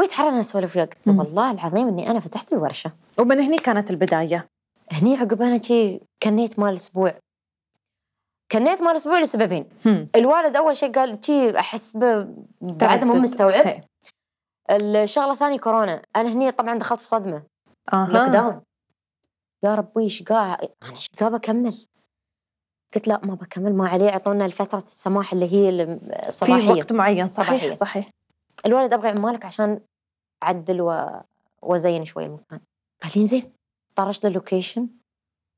هو 0.00 0.04
يتحرى 0.04 0.40
اسولف 0.40 0.76
وياه 0.76 0.84
قلت 0.84 1.06
له 1.06 1.18
والله 1.18 1.50
العظيم 1.50 1.88
إني 1.88 2.10
أنا 2.10 2.20
فتحت 2.20 2.52
الورشة. 2.52 2.92
ومن 3.18 3.40
هني 3.40 3.58
كانت 3.58 3.90
البداية. 3.90 4.48
هني 4.92 5.16
عقب 5.16 5.42
أنا 5.42 5.62
شي 5.62 6.00
كنيت 6.22 6.58
مال 6.58 6.74
أسبوع. 6.74 7.14
كنيت 8.52 8.82
مال 8.82 8.96
أسبوع 8.96 9.18
لسببين. 9.18 9.68
هم. 9.86 10.08
الوالد 10.16 10.56
أول 10.56 10.76
شيء 10.76 10.92
قال 10.92 11.24
شي 11.24 11.58
أحس 11.58 11.96
بعد 12.60 13.04
مو 13.04 13.14
مستوعب. 13.14 13.66
هي. 13.66 13.80
الشغلة 14.70 15.32
الثانية 15.32 15.58
كورونا. 15.58 16.02
أنا 16.16 16.28
هني 16.28 16.50
طبعا 16.50 16.78
دخلت 16.78 17.00
في 17.00 17.06
صدمة. 17.06 17.42
آه. 17.92 18.08
لوك 18.10 18.28
داون 18.28 18.62
يا 19.64 19.74
ربي 19.74 20.02
إيش 20.02 20.24
أنا 20.30 20.58
إيش 20.82 21.06
بكمل؟ 21.20 21.86
قلت 22.94 23.08
لا 23.08 23.20
ما 23.24 23.34
بكمل 23.34 23.74
ما 23.74 23.88
عليه. 23.88 24.08
أعطونا 24.08 24.48
فتره 24.48 24.84
السماح 24.86 25.32
اللي 25.32 25.52
هي 25.52 25.70
الصباحيه 26.28 26.72
في 26.72 26.78
وقت 26.78 26.92
معين 26.92 27.26
صحيح 27.26 27.48
صباحية. 27.48 27.70
صحيح. 27.70 28.10
الوالد 28.66 28.92
أبغى 28.92 29.08
عمالك 29.08 29.44
عشان 29.44 29.80
أعدل 30.42 30.80
و... 30.80 31.20
وزين 31.62 32.04
شوي 32.04 32.24
المكان. 32.24 32.60
قال 33.02 33.12
لي 33.16 33.26
زين 33.26 33.52
طرش 33.94 34.22
لي 34.22 34.28
اللوكيشن 34.28 34.88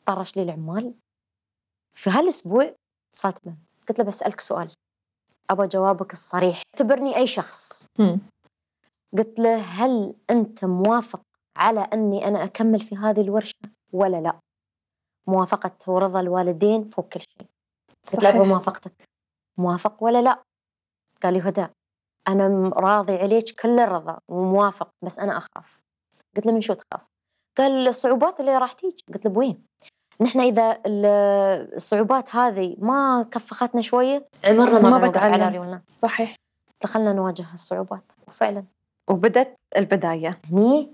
طرش 0.06 0.36
لي 0.36 0.42
العمال. 0.42 0.94
في 1.94 2.10
هالأسبوع 2.10 2.74
اتصلت 3.10 3.44
به 3.44 3.54
قلت 3.88 3.98
له 3.98 4.04
بسألك 4.04 4.40
سؤال. 4.40 4.70
أبغى 5.50 5.66
جوابك 5.66 6.12
الصريح. 6.12 6.62
اعتبرني 6.74 7.16
أي 7.16 7.26
شخص. 7.26 7.86
م. 7.98 8.18
قلت 9.18 9.38
له 9.38 9.56
هل 9.56 10.14
أنت 10.30 10.64
موافق 10.64 11.20
على 11.56 11.80
أني 11.80 12.28
أنا 12.28 12.44
أكمل 12.44 12.80
في 12.80 12.96
هذه 12.96 13.20
الورشة؟ 13.20 13.54
ولا 13.92 14.20
لا. 14.20 14.38
موافقة 15.26 15.70
ورضا 15.88 16.20
الوالدين 16.20 16.90
فوق 16.90 17.08
كل 17.08 17.20
شيء. 17.20 17.46
قلت 18.12 18.22
له 18.22 18.30
بموافقتك 18.30 18.92
موافق 19.58 20.02
ولا 20.02 20.22
لا؟ 20.22 20.42
قال 21.22 21.34
لي 21.34 21.40
هدى 21.40 21.66
أنا 22.28 22.68
راضي 22.68 23.16
عليك 23.16 23.60
كل 23.60 23.78
الرضا 23.78 24.18
وموافق 24.28 24.88
بس 25.04 25.18
أنا 25.18 25.38
أخاف. 25.38 25.80
قلت 26.36 26.46
له 26.46 26.52
من 26.52 26.60
شو 26.60 26.74
تخاف؟ 26.74 27.06
قال 27.58 27.88
الصعوبات 27.88 28.40
اللي 28.40 28.58
راح 28.58 28.72
تيجي. 28.72 29.04
قلت 29.14 29.26
له 29.26 29.32
بوين 29.32 29.64
نحن 30.20 30.40
إذا 30.40 30.78
الصعوبات 30.86 32.36
هذه 32.36 32.76
ما 32.78 33.22
كفختنا 33.30 33.80
شوية 33.82 34.28
عمرنا 34.44 34.80
ما, 34.80 34.98
ما 34.98 35.08
بتعلم 35.08 35.34
على 35.34 35.48
ريولنا. 35.48 35.82
صحيح. 35.94 36.36
دخلنا 36.82 37.12
نواجه 37.12 37.46
الصعوبات 37.54 38.12
وفعلا 38.28 38.64
وبدت 39.10 39.54
البداية. 39.76 40.30
هني 40.52 40.92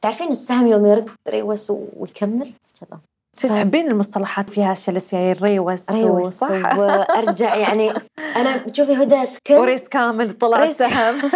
تعرفين 0.00 0.28
السهم 0.28 0.66
يوم 0.66 0.86
يرد 0.86 1.10
ريوس 1.28 1.70
ويكمل؟ 1.70 2.52
كذا 2.80 3.00
تحبين 3.36 3.88
المصطلحات 3.88 4.50
فيها؟ 4.50 4.74
شلسية 4.74 5.32
ريوس 5.32 5.90
ريوس 5.90 6.26
صح. 6.26 6.78
وأرجع 6.78 7.54
يعني 7.54 7.92
أنا 8.36 8.72
شوفي 8.72 9.02
هدى 9.02 9.26
تكن 9.26 9.54
وريس 9.54 9.88
كامل 9.88 10.32
طلع 10.32 10.64
السهم 10.64 11.30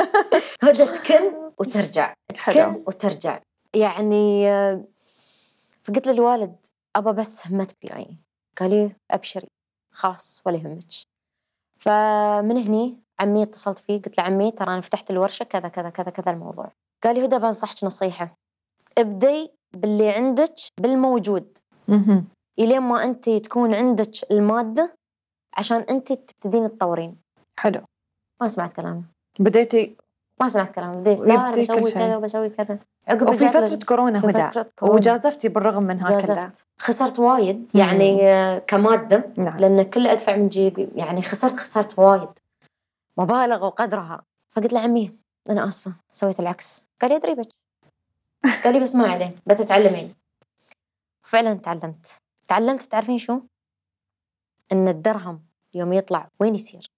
هدى 0.62 0.86
تكن 0.86 1.32
وترجع. 1.58 2.14
تكن 2.28 2.82
وترجع. 2.86 3.40
يعني 3.74 4.46
فقلت 5.82 6.08
للوالد 6.08 6.56
ابى 6.96 7.12
بس 7.12 7.46
همتك 7.46 7.76
وياي 7.84 8.16
قال 8.60 8.70
لي 8.70 8.92
أبشري. 9.10 9.46
خلاص 9.94 10.42
ولا 10.46 10.56
يهمك. 10.56 10.84
فمن 11.78 12.56
هني 12.56 12.98
عمي 13.20 13.42
اتصلت 13.42 13.78
فيه 13.78 14.02
قلت 14.02 14.18
له 14.18 14.24
عمي 14.24 14.50
ترى 14.50 14.72
أنا 14.72 14.80
فتحت 14.80 15.10
الورشة 15.10 15.44
كذا 15.44 15.68
كذا 15.68 15.90
كذا 15.90 16.10
كذا 16.10 16.32
الموضوع. 16.32 16.72
قال 17.04 17.14
لي 17.14 17.24
هدى 17.24 17.38
بنصحك 17.38 17.84
نصيحه 17.84 18.34
ابدي 18.98 19.50
باللي 19.72 20.08
عندك 20.10 20.54
بالموجود. 20.80 21.58
إلين 22.58 22.80
ما 22.80 23.04
أنت 23.04 23.30
تكون 23.30 23.74
عندك 23.74 24.10
المادة 24.30 24.94
عشان 25.54 25.80
أنت 25.80 26.12
تبتدين 26.12 26.78
تطورين. 26.78 27.16
حلو. 27.58 27.80
ما 28.40 28.48
سمعت 28.48 28.72
كلامه 28.72 29.02
بديتي 29.38 29.96
ما 30.40 30.48
سمعت 30.48 30.74
كلامه 30.74 31.00
بديت 31.00 31.18
لا 31.18 31.34
أنا 31.34 31.48
بسوي 31.48 31.92
كذا 31.92 32.16
وبسوي 32.16 32.48
كذا. 32.48 32.78
عقب 33.08 33.28
وفي 33.28 33.48
فترة 33.48 33.78
كورونا 33.86 34.30
هدى 34.30 34.68
وجازفتي 34.82 35.48
بالرغم 35.48 35.82
من 35.82 36.02
هكذا 36.02 36.52
خسرت 36.78 37.18
وايد 37.18 37.70
يعني 37.74 38.20
كمادة 38.60 39.24
نعم. 39.36 39.56
لأن 39.56 39.82
كل 39.82 40.06
أدفع 40.06 40.36
من 40.36 40.48
جيبي 40.48 40.88
يعني 40.96 41.22
خسرت 41.22 41.56
خسرت 41.56 41.98
وايد. 41.98 42.28
مبالغ 43.16 43.64
وقدرها. 43.64 44.22
فقلت 44.50 44.72
له 44.72 44.80
عمي 44.80 45.14
أنا 45.50 45.68
آسفة 45.68 45.92
سويت 46.12 46.40
العكس. 46.40 46.88
قال 47.00 47.10
لي 47.10 47.16
أدري 47.16 47.34
بك. 47.34 47.48
قال 48.64 48.74
لي 48.74 48.80
بس 48.80 48.94
ما 48.94 49.08
عليه 49.08 49.34
بتتعلمين. 49.46 50.14
فعلا 51.22 51.54
تعلمت 51.54 52.06
تعلمت 52.48 52.82
تعرفين 52.82 53.18
شو؟ 53.18 53.40
إن 54.72 54.88
الدرهم 54.88 55.46
يوم 55.74 55.92
يطلع 55.92 56.28
وين 56.40 56.54
يصير؟ 56.54 56.90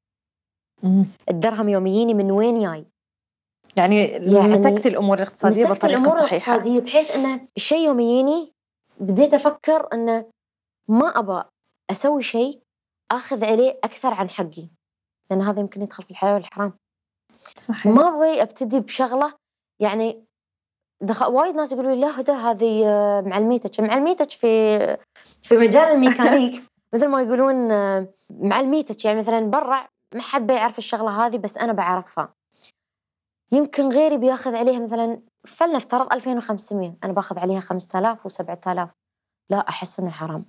الدرهم 1.28 1.68
يوم 1.68 1.87
يجيني 1.87 2.14
من 2.14 2.30
وين 2.30 2.62
جاي؟ 2.62 2.87
يعني, 3.76 4.04
يعني 4.06 4.48
مسكت 4.48 4.87
الأمور 4.87 5.16
الاقتصادية 5.16 5.64
مسكت 5.64 5.76
بطريقة 5.76 5.98
الأمور 5.98 6.18
صحيحة 6.18 6.54
الاقتصادية 6.54 6.80
بحيث 6.80 7.16
انه 7.16 7.48
الشيء 7.56 7.87
يوم 7.87 8.00
يجيني 8.00 8.52
بديت 9.00 9.35
أفكر 9.35 9.88
انه 9.92 10.30
ما 10.88 11.18
ابى 11.18 11.48
أسوي 11.90 12.22
شيء 12.22 12.62
آخذ 13.11 13.44
عليه 13.44 13.80
أكثر 13.85 14.14
عن 14.14 14.30
حقي 14.30 14.68
لأن 15.30 15.42
هذا 15.42 15.61
يمكن 15.61 15.82
يدخل 15.82 16.02
في 16.02 16.11
الحلال 16.11 16.35
والحرام 16.35 16.72
صحيح 17.56 17.87
ما 17.87 18.08
ابغي 18.08 18.42
أبتدي 18.42 18.80
بشغلة 18.80 19.35
يعني 19.80 20.24
دخل 21.02 21.26
وايد 21.26 21.54
ناس 21.54 21.72
يقولوا 21.72 21.94
لي 21.94 22.00
لا 22.00 22.20
هدى 22.20 22.32
هذه 22.32 22.86
آه، 22.86 23.20
معلميتك. 23.20 23.80
معلميتك 23.80 24.30
في 24.30 24.78
في 25.42 25.56
مجال 25.56 25.88
الميكانيك 25.88 26.62
مثل 26.94 27.08
ما 27.08 27.22
يقولون 27.22 27.70
آه، 27.70 28.08
معلميتك. 28.30 29.04
يعني 29.04 29.18
مثلا 29.18 29.40
برا 29.50 29.86
ما 30.14 30.22
حد 30.22 30.46
بيعرف 30.46 30.78
الشغلة 30.78 31.26
هذه 31.26 31.38
بس 31.38 31.58
أنا 31.58 31.72
بعرفها. 31.72 32.34
يمكن 33.52 33.88
غيري 33.88 34.18
بياخذ 34.18 34.54
عليها 34.54 34.78
مثلا 34.78 35.20
فلنفترض 35.46 36.12
2500 36.12 36.94
أنا 37.04 37.12
باخذ 37.12 37.38
عليها 37.38 37.60
5000 37.60 38.28
و7000 38.28 38.88
لا 39.50 39.68
أحس 39.68 40.00
إنه 40.00 40.10
حرام. 40.10 40.44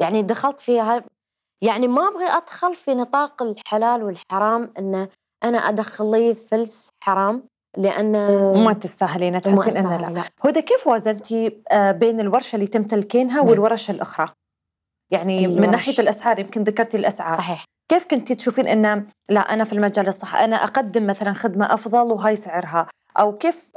يعني 0.00 0.22
دخلت 0.22 0.60
فيها 0.60 1.04
يعني 1.62 1.88
ما 1.88 2.08
أبغي 2.08 2.24
أدخل 2.26 2.74
في 2.74 2.94
نطاق 2.94 3.42
الحلال 3.42 4.02
والحرام 4.02 4.72
إنه 4.78 5.08
أنا 5.44 5.58
أدخل 5.58 6.10
لي 6.10 6.34
فلس 6.34 6.90
حرام. 7.04 7.44
لأن 7.76 8.12
ما 8.64 8.72
تستاهلين 8.72 9.40
تحسين 9.40 9.76
إنه 9.76 9.96
لا. 9.96 10.06
لا. 10.06 10.22
هدى 10.44 10.62
كيف 10.62 10.86
وازنتي 10.86 11.62
آه، 11.70 11.92
بين 11.92 12.20
الورشة 12.20 12.56
اللي 12.56 12.66
تمتلكينها 12.66 13.36
نعم. 13.36 13.48
والورشة 13.48 13.90
الأخرى؟ 13.90 14.28
يعني 15.10 15.44
الورش. 15.44 15.60
من 15.60 15.70
ناحية 15.70 15.98
الأسعار 15.98 16.38
يمكن 16.38 16.62
ذكرتي 16.62 16.96
الأسعار. 16.96 17.38
صحيح. 17.38 17.64
كيف 17.88 18.06
كنتي 18.06 18.34
تشوفين 18.34 18.68
إن 18.68 19.06
لا 19.28 19.40
أنا 19.40 19.64
في 19.64 19.72
المجال 19.72 20.08
الصح 20.08 20.36
أنا 20.36 20.56
أقدم 20.56 21.06
مثلا 21.06 21.32
خدمة 21.32 21.74
أفضل 21.74 22.12
وهاي 22.12 22.36
سعرها؟ 22.36 22.86
أو 23.18 23.34
كيف 23.34 23.72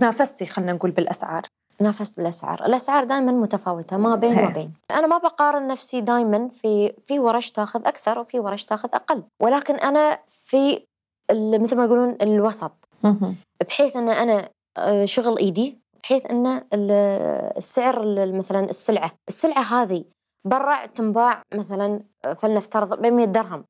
نافستي 0.00 0.46
خلينا 0.46 0.72
نقول 0.72 0.90
بالأسعار؟ 0.90 1.42
نافست 1.80 2.16
بالأسعار، 2.16 2.66
الأسعار 2.66 3.04
دائما 3.04 3.32
متفاوتة 3.32 3.96
ما 3.96 4.16
بين 4.16 4.38
وما 4.38 4.48
بين، 4.48 4.72
أنا 4.90 5.06
ما 5.06 5.18
بقارن 5.18 5.68
نفسي 5.68 6.00
دائما 6.00 6.48
في 6.48 6.92
في 7.06 7.18
ورش 7.18 7.50
تاخذ 7.50 7.86
أكثر 7.86 8.18
وفي 8.18 8.40
ورش 8.40 8.64
تاخذ 8.64 8.88
أقل، 8.94 9.22
ولكن 9.42 9.74
أنا 9.74 10.18
في 10.28 10.86
مثل 11.32 11.76
ما 11.76 11.84
يقولون 11.84 12.16
الوسط. 12.22 12.85
بحيث 13.68 13.96
أن 13.96 14.08
أنا 14.08 14.48
آه، 14.78 15.04
شغل 15.04 15.38
إيدي 15.38 15.78
بحيث 16.02 16.26
أن 16.30 16.62
السعر 17.56 18.26
مثلا 18.32 18.64
السلعة، 18.64 19.10
السلعة 19.28 19.62
هذه 19.62 20.04
برا 20.44 20.86
تنباع 20.86 21.42
مثلا 21.54 22.00
آه، 22.24 22.34
فلنفترض 22.34 23.02
ب 23.02 23.06
100 23.06 23.24
درهم. 23.24 23.64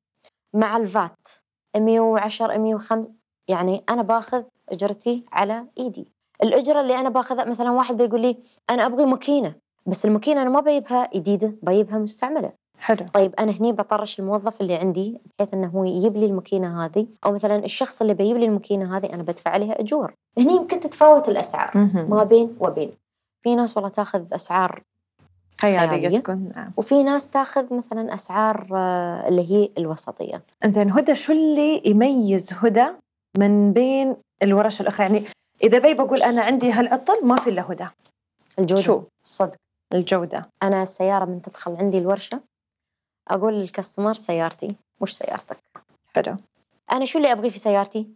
مع 0.53 0.77
الفات 0.77 1.27
110 1.75 2.57
105 2.57 3.11
يعني 3.47 3.83
أنا 3.89 4.01
باخذ 4.01 4.43
أجرتي 4.69 5.25
على 5.31 5.65
إيدي. 5.77 6.11
الأجرة 6.43 6.81
اللي 6.81 6.95
أنا 6.99 7.09
باخذها 7.09 7.45
مثلا 7.45 7.71
واحد 7.71 7.97
بيقول 7.97 8.21
لي 8.21 8.37
أنا 8.69 8.85
أبغي 8.85 9.05
ماكينة 9.05 9.55
بس 9.85 10.05
الماكينة 10.05 10.41
أنا 10.41 10.49
ما 10.49 10.59
بجيبها 10.59 11.09
جديدة 11.15 11.55
بجيبها 11.61 11.97
مستعملة. 11.97 12.51
حلو. 12.79 13.05
طيب 13.13 13.33
أنا 13.39 13.51
هني 13.51 13.71
بطرش 13.71 14.19
الموظف 14.19 14.61
اللي 14.61 14.75
عندي 14.75 15.21
بحيث 15.39 15.53
إنه 15.53 15.67
هو 15.67 15.83
يجيب 15.83 16.17
لي 16.17 16.25
الماكينة 16.25 16.85
هذه 16.85 17.07
أو 17.25 17.31
مثلا 17.31 17.65
الشخص 17.65 18.01
اللي 18.01 18.13
بيجيب 18.13 18.37
لي 18.37 18.45
الماكينة 18.45 18.97
هذه 18.97 19.13
أنا 19.13 19.23
بدفع 19.23 19.51
عليها 19.51 19.81
أجور. 19.81 20.13
هني 20.37 20.55
يمكن 20.55 20.79
تتفاوت 20.79 21.29
الأسعار. 21.29 21.71
ما 22.09 22.23
بين 22.23 22.55
وبين. 22.59 22.91
في 23.43 23.55
ناس 23.55 23.77
والله 23.77 23.89
تاخذ 23.89 24.33
أسعار 24.33 24.83
خيالية 25.61 26.19
تكون 26.19 26.51
نعم. 26.55 26.71
وفي 26.77 27.03
ناس 27.03 27.31
تاخذ 27.31 27.73
مثلا 27.73 28.13
أسعار 28.13 28.67
آه، 28.75 29.27
اللي 29.27 29.51
هي 29.51 29.69
الوسطية. 29.77 30.43
زين 30.65 30.91
هدى 30.91 31.15
شو 31.15 31.33
اللي 31.33 31.81
يميز 31.85 32.49
هدى 32.53 32.87
من 33.37 33.73
بين 33.73 34.15
الورش 34.43 34.81
الأخرى؟ 34.81 35.05
يعني 35.05 35.23
إذا 35.63 35.79
بي 35.79 35.93
بقول 35.93 36.23
أنا 36.23 36.41
عندي 36.41 36.71
هالعطل 36.71 37.25
ما 37.25 37.35
في 37.35 37.49
إلا 37.49 37.71
هدى. 37.71 37.87
الجودة. 38.59 38.81
شو؟ 38.81 39.01
الصدق 39.23 39.55
الجودة. 39.93 40.49
أنا 40.63 40.83
السيارة 40.83 41.25
من 41.25 41.41
تدخل 41.41 41.75
عندي 41.75 41.97
الورشة 41.97 42.41
أقول 43.27 43.53
للكاستمر 43.53 44.13
سيارتي 44.13 44.75
مش 45.01 45.17
سيارتك. 45.17 45.59
حلو. 46.15 46.37
أنا 46.91 47.05
شو 47.05 47.17
اللي 47.17 47.31
أبغيه 47.31 47.49
في 47.49 47.59
سيارتي؟ 47.59 48.07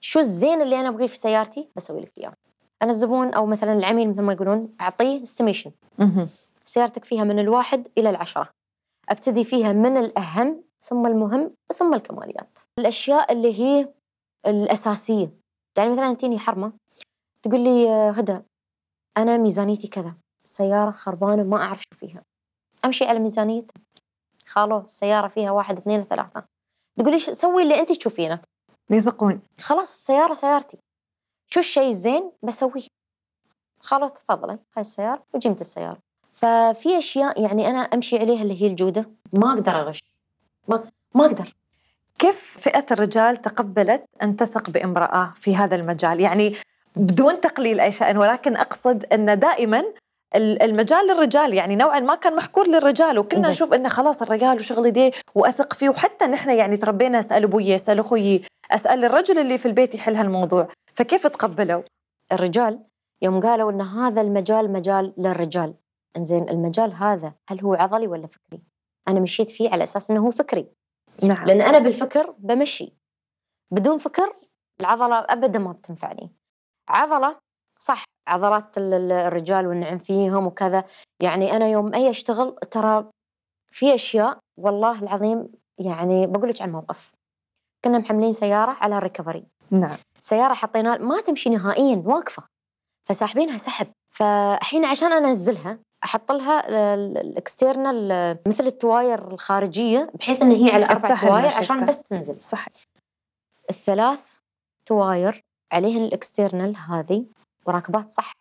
شو 0.00 0.18
الزين 0.18 0.62
اللي 0.62 0.80
أنا 0.80 0.88
أبغيه 0.88 1.06
في 1.06 1.16
سيارتي؟ 1.16 1.68
بسوي 1.76 2.00
لك 2.00 2.18
إياه. 2.18 2.32
أنا 2.82 2.90
الزبون 2.90 3.34
أو 3.34 3.46
مثلا 3.46 3.72
العميل 3.72 4.10
مثل 4.10 4.22
ما 4.22 4.32
يقولون 4.32 4.74
أعطيه 4.80 5.22
estimation 5.22 5.72
سيارتك 6.64 7.04
فيها 7.04 7.24
من 7.24 7.38
الواحد 7.38 7.88
إلى 7.98 8.10
العشرة. 8.10 8.50
أبتدي 9.08 9.44
فيها 9.44 9.72
من 9.72 9.96
الأهم 9.96 10.62
ثم 10.82 11.06
المهم 11.06 11.54
ثم 11.74 11.94
الكماليات. 11.94 12.58
الأشياء 12.78 13.32
اللي 13.32 13.60
هي 13.60 13.88
الأساسية. 14.46 15.30
يعني 15.78 15.90
مثلا 15.90 16.12
تيني 16.12 16.38
حرمة 16.38 16.72
تقول 17.42 17.60
لي 17.60 17.90
آه، 17.90 18.10
هدى 18.10 18.38
أنا 19.16 19.36
ميزانيتي 19.36 19.88
كذا. 19.88 20.14
السياره 20.44 20.90
خربانة 20.90 21.42
ما 21.42 21.56
أعرف 21.56 21.80
شو 21.80 21.98
فيها. 21.98 22.22
أمشي 22.84 23.04
على 23.04 23.18
ميزانيتها 23.18 23.74
خالو 24.50 24.78
السياره 24.78 25.28
فيها 25.28 25.50
واحد 25.50 25.78
اثنين 25.78 26.04
ثلاثة. 26.04 26.44
تقول 26.98 27.12
لي 27.12 27.18
سوي 27.18 27.62
اللي 27.62 27.80
انت 27.80 27.92
تشوفينه. 27.92 28.40
يثقون. 28.90 29.40
خلاص 29.60 29.94
السياره 29.94 30.32
سيارتي. 30.32 30.78
شو 31.48 31.60
الشيء 31.60 31.88
الزين 31.88 32.32
بسويه. 32.42 32.86
خلاص 33.80 34.12
تفضلي. 34.12 34.52
هاي 34.52 34.80
السيارة 34.80 35.22
وجيمة 35.34 35.56
السيارة. 35.60 35.98
ففي 36.32 36.98
أشياء 36.98 37.42
يعني 37.42 37.70
أنا 37.70 37.78
أمشي 37.78 38.18
عليها 38.18 38.42
اللي 38.42 38.62
هي 38.62 38.66
الجودة. 38.66 39.10
ما 39.32 39.52
أقدر 39.52 39.80
أغش. 39.80 40.00
ما 40.68 40.90
ما 41.14 41.26
أقدر. 41.26 41.54
كيف 42.18 42.56
فئة 42.60 42.86
الرجال 42.90 43.36
تقبلت 43.36 44.04
أن 44.22 44.36
تثق 44.36 44.70
بامرأة 44.70 45.34
في 45.36 45.56
هذا 45.56 45.76
المجال؟ 45.76 46.20
يعني 46.20 46.56
بدون 46.96 47.40
تقليل 47.40 47.80
أي 47.80 47.92
شأن 47.92 48.18
ولكن 48.18 48.56
أقصد 48.56 49.04
أن 49.12 49.38
دائما 49.38 49.84
المجال 50.36 51.06
للرجال 51.06 51.54
يعني 51.54 51.76
نوعا 51.76 52.00
ما 52.00 52.14
كان 52.14 52.36
محكور 52.36 52.68
للرجال 52.68 53.18
وكلنا 53.18 53.46
زي. 53.46 53.52
نشوف 53.52 53.72
انه 53.72 53.88
خلاص 53.88 54.22
الرجال 54.22 54.56
وشغل 54.56 54.86
يديه 54.86 55.10
وأثق 55.34 55.72
فيه 55.72 55.88
وحتى 55.88 56.26
نحن 56.26 56.50
يعني 56.50 56.76
تربينا 56.76 57.18
أسأل 57.18 57.44
أبوي 57.44 57.74
أسأل 57.74 57.98
أخوي 57.98 58.42
أسأل 58.70 59.04
الرجل 59.04 59.38
اللي 59.38 59.58
في 59.58 59.66
البيت 59.66 59.94
يحل 59.94 60.14
هالموضوع. 60.14 60.68
فكيف 60.94 61.26
تقبلوا؟ 61.26 61.82
الرجال 62.32 62.80
يوم 63.22 63.40
قالوا 63.40 63.70
إن 63.70 63.80
هذا 63.80 64.20
المجال 64.20 64.72
مجال 64.72 65.14
للرجال. 65.18 65.74
إنزين 66.16 66.48
المجال 66.48 66.92
هذا 66.92 67.32
هل 67.50 67.60
هو 67.60 67.74
عضلي 67.74 68.06
ولا 68.06 68.26
فكري؟ 68.26 68.62
أنا 69.08 69.20
مشيت 69.20 69.50
فيه 69.50 69.70
على 69.70 69.82
أساس 69.82 70.10
إنه 70.10 70.26
هو 70.26 70.30
فكري. 70.30 70.66
نعم. 71.22 71.46
لأن 71.46 71.60
أنا 71.60 71.78
بالفكر 71.78 72.34
بمشي. 72.38 72.92
بدون 73.70 73.98
فكر 73.98 74.32
العضلة 74.80 75.18
ابدا 75.18 75.58
ما 75.58 75.72
بتنفعني. 75.72 76.30
عضلة 76.88 77.36
صح 77.80 78.04
عضلات 78.30 78.78
الرجال 78.78 79.66
والنعم 79.66 79.98
فيهم 79.98 80.46
وكذا. 80.46 80.84
يعني 81.20 81.56
أنا 81.56 81.68
يوم 81.68 81.94
أي 81.94 82.10
أشتغل 82.10 82.56
ترى 82.70 83.04
في 83.70 83.94
أشياء 83.94 84.38
والله 84.58 85.02
العظيم 85.02 85.48
يعني 85.78 86.26
بقول 86.26 86.48
لك 86.48 86.62
عن 86.62 86.72
موقف. 86.72 87.12
كنا 87.84 87.98
محملين 87.98 88.32
سيارة 88.32 88.76
على 88.80 88.98
ال 88.98 89.03
recovery 89.03 89.44
نعم. 89.70 89.96
سيارة 90.20 90.54
حطينا 90.54 90.98
ما 90.98 91.20
تمشي 91.20 91.50
نهائيا 91.50 92.02
واقفة. 92.06 92.42
فساحبينها 93.04 93.58
سحب. 93.58 93.86
فالحين 94.10 94.84
عشان 94.84 95.12
أنزلها 95.12 95.78
أحط 96.04 96.32
لها 96.32 96.68
ال 96.94 97.10
external 97.10 98.38
مثل 98.46 98.66
التواير 98.66 99.32
الخارجية 99.32 100.10
بحيث 100.14 100.42
إن 100.42 100.50
هي 100.50 100.70
على 100.70 100.84
أربع 100.84 101.20
تواير 101.20 101.46
عشان 101.46 101.86
بس 101.86 102.02
تنزل. 102.02 102.42
صح. 102.42 102.66
الثلاث 103.70 104.36
تواير 104.86 105.44
عليهن 105.72 106.04
ال 106.04 106.12
external 106.12 106.76
هذه. 106.76 107.24
وراكبات 107.66 108.10
صح 108.10 108.32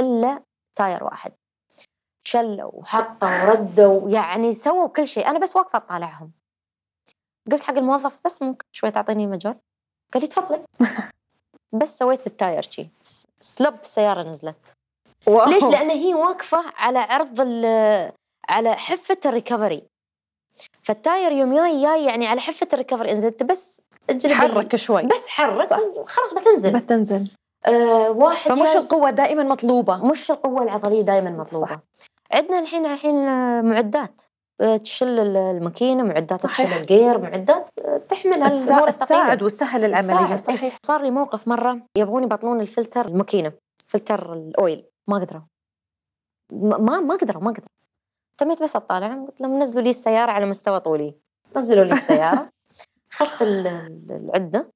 إلا 0.00 0.42
tyre 0.78 1.04
واحد. 1.04 1.32
شلوا 2.24 2.70
وحطوا 2.74 3.28
وردوا 3.48 4.10
يعني 4.10 4.52
سووا 4.52 4.88
كل 4.88 5.06
شيء. 5.06 5.26
أنا 5.30 5.38
بس 5.38 5.56
واقفة 5.56 5.76
أطالعهم. 5.76 6.32
قلت 7.52 7.62
حق 7.62 7.74
الموظف 7.74 8.20
بس 8.24 8.42
ممكن 8.42 8.66
شوي 8.72 8.90
تعطيني 8.90 9.26
مجال؟ 9.26 9.58
قال 10.14 10.22
لي 10.22 10.28
تفضلي. 10.28 10.64
بس 11.80 11.98
سويت 11.98 12.24
بال 12.24 12.37
tyre 12.37 12.62
شي. 12.62 12.88
slip 13.40 13.80
السياره 13.80 14.22
نزلت. 14.22 14.72
wow. 15.26 15.50
ليش؟ 15.50 15.64
لأن 15.64 15.90
هي 15.90 16.14
واقفة 16.14 16.58
على 16.76 16.98
عرض 16.98 17.40
على 18.48 18.74
حفة 18.76 19.18
ال 19.26 19.32
recovery. 19.32 19.82
فال 20.82 20.99
tyre 20.99 21.32
يوم 21.32 21.54
جاي 21.54 21.82
جاي 21.82 22.04
يعني 22.04 22.26
على 22.26 22.40
حفة 22.40 22.68
ال 22.72 22.76
recovery. 22.76 23.12
انزلت 23.12 23.42
بس 23.42 23.82
حرك 24.32 24.76
شوي. 24.76 25.02
بس 25.02 25.28
حرك 25.28 25.68
خلاص 26.06 26.34
بتنزل. 26.34 26.78
بتنزل. 26.78 27.30
آه 27.66 28.10
واحد 28.10 28.48
فمش 28.48 28.66
يعني 28.66 28.78
القوة 28.78 29.10
دائما 29.10 29.42
مطلوبة. 29.42 29.96
مش 29.96 30.30
القوة 30.30 30.62
العضلية 30.62 31.02
دائما 31.02 31.30
مطلوبة. 31.30 31.66
صح. 31.66 31.80
عندنا 32.32 32.58
الحين 32.58 32.86
الحين 32.86 33.24
معدات. 33.64 34.22
آه، 34.60 34.76
تشل 34.76 35.18
الماكينة 35.36 36.02
معدات 36.02 36.40
صحيح. 36.40 36.66
تشل 36.66 36.72
ال 36.72 36.81
gear 36.81 37.18
معدات 37.18 37.70
آه، 37.78 37.96
تحمل 38.08 38.42
الأمور 38.42 38.90
تساعد 38.90 39.42
وتسهل 39.42 39.84
العملية 39.84 40.36
صحيح. 40.36 40.78
صار 40.82 41.02
لي 41.02 41.10
موقف 41.10 41.48
مرة. 41.48 41.78
يبغون 41.98 42.22
يبطلون 42.22 42.60
الفلتر 42.60 43.06
الماكينة 43.08 43.52
فلتر 43.88 44.32
ال 44.32 44.42
oil. 44.42 44.84
ما 45.08 45.18
قدروا. 45.18 45.42
ما 46.52 47.00
ما 47.00 47.14
قدروا 47.16 47.42
ما 47.42 47.50
قدروا. 47.50 47.68
تميت 48.38 48.62
بس 48.62 48.76
اطالع 48.76 49.14
قلت 49.14 49.40
لهم 49.40 49.58
نزلوا 49.58 49.82
لي 49.82 49.90
السيارة 49.90 50.30
على 50.30 50.46
مستوى 50.46 50.80
طولي. 50.80 51.14
نزلوا 51.56 51.84
لي 51.84 51.92
السيارة. 51.92 52.48
اخذت 53.12 53.42
العدة. 53.42 54.68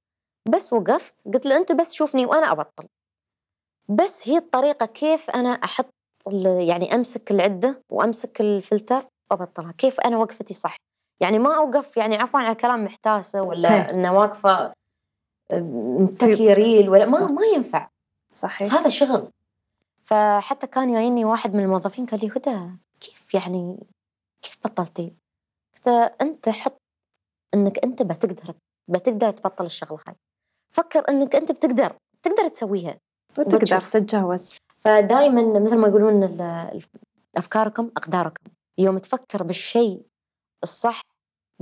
بس 0.49 0.73
وقفت 0.73 1.15
قلت 1.35 1.47
له 1.47 1.57
أنت 1.57 1.73
بس 1.73 1.93
شوفني 1.93 2.27
وأنا 2.27 2.53
أبطل. 2.53 2.87
بس 3.89 4.29
هي 4.29 4.37
الطريقة 4.37 4.87
كيف 4.87 5.31
أنا 5.31 5.49
أحط 5.49 5.91
يعني 6.59 6.95
أمسك 6.95 7.31
العدة 7.31 7.83
وأمسك 7.93 8.41
الفلتر 8.41 9.07
وأبطلها 9.31 9.73
كيف 9.73 10.01
أنا 10.01 10.17
وقفتي 10.17 10.55
صح. 10.55 10.77
يعني 11.21 11.39
ما 11.39 11.57
أوقف 11.57 11.97
يعني 11.97 12.17
عفوا 12.17 12.41
على 12.41 12.55
كلام 12.55 12.85
محتاسة 12.85 13.43
ولا 13.43 13.91
إنه 13.91 14.19
واقفة 14.19 14.73
متكي 15.53 16.53
ريل 16.53 16.89
ولا 16.89 17.07
ما 17.07 17.27
ما 17.27 17.47
ينفع. 17.55 17.89
صحيح. 18.35 18.75
هذا 18.75 18.89
شغل. 18.89 19.31
فحتى 20.05 20.67
كان 20.67 20.93
جايني 20.93 21.25
واحد 21.25 21.55
من 21.55 21.63
الموظفين 21.63 22.07
قال 22.07 22.21
لي 22.21 22.31
هدى 22.37 22.71
كيف 23.01 23.35
يعني 23.35 23.79
كيف 24.43 24.59
بطلتي؟ 24.65 25.15
قلت 25.77 25.89
أنت 26.21 26.49
حط 26.49 26.79
إنك 27.55 27.85
أنت 27.85 28.03
بتقدر 28.03 28.55
بتقدر 28.89 29.31
تبطل 29.31 29.65
الشغلة 29.65 30.01
هاي. 30.09 30.15
فكر 30.75 31.09
إنك 31.09 31.37
أنت 31.37 31.53
بتقدر 31.53 31.97
تقدر 32.23 32.49
تسويها. 32.49 32.97
وتقدر 33.39 33.81
تتجاوز. 33.81 34.57
فدائما 34.79 35.61
مثل 35.61 35.79
ما 35.79 35.89
يقولون 35.89 36.41
أفكاركم 37.37 37.91
أقداركم. 37.97 38.45
يوم 38.79 38.99
تفكر 38.99 39.43
بالشيء 39.43 40.07
الصح 40.63 41.01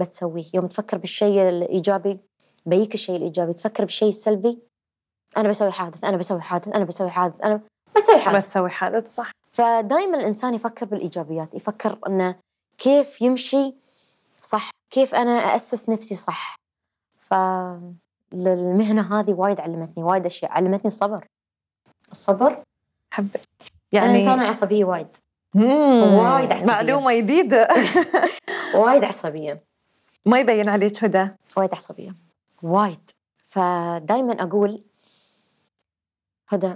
بتسويه. 0.00 0.44
يوم 0.54 0.66
تفكر 0.66 0.98
بالشيء 0.98 1.48
الإيجابي 1.48 2.18
بيك 2.66 2.94
الشيء 2.94 3.16
الإيجابي. 3.16 3.52
تفكر 3.52 3.84
بالشيء 3.84 4.08
السلبي 4.08 4.58
أنا 5.36 5.48
بسوي 5.48 5.70
حادث 5.70 6.04
أنا 6.04 6.16
بسوي 6.16 6.40
حادث 6.40 6.68
أنا 6.68 6.84
بسوي 6.84 7.10
حادث 7.10 7.40
أنا 7.40 7.60
ما 7.94 8.00
تسوي 8.00 8.18
حادث. 8.18 8.34
ما 8.34 8.40
تسوي 8.40 8.70
حادث 8.70 9.14
صح. 9.14 9.30
فدائما 9.52 10.18
الإنسان 10.18 10.54
يفكر 10.54 10.86
بالإيجابيات 10.86 11.54
يفكر 11.54 11.98
إنه 12.06 12.36
كيف 12.78 13.22
يمشي 13.22 13.74
صح 14.40 14.70
كيف 14.90 15.14
أنا 15.14 15.32
اسس 15.32 15.88
نفسي 15.88 16.14
صح. 16.14 16.56
فالمهنه 18.34 19.20
هذه 19.20 19.32
وايد 19.34 19.60
علمتني 19.60 20.04
وايد 20.04 20.26
أشياء. 20.26 20.52
علمتني 20.52 20.86
الصبر. 20.88 21.26
الصبر 22.12 22.62
حبيت 23.10 23.42
يعني 23.92 24.10
أنا 24.10 24.18
إنسانة 24.18 24.46
عصبية 24.48 24.84
وايد. 24.84 25.16
وايد 25.54 26.52
عصبية. 26.52 26.66
معلومة 26.72 27.16
جديدة. 27.18 27.68
وايد 28.74 29.04
عصبية. 29.04 29.62
ما 30.26 30.38
يبين 30.38 30.68
عليك 30.68 31.04
هدى. 31.04 31.28
وايد 31.56 31.74
عصبية. 31.74 32.14
وايد. 32.62 33.10
فدائما 33.44 34.42
أقول 34.42 34.82
هدى 36.48 36.72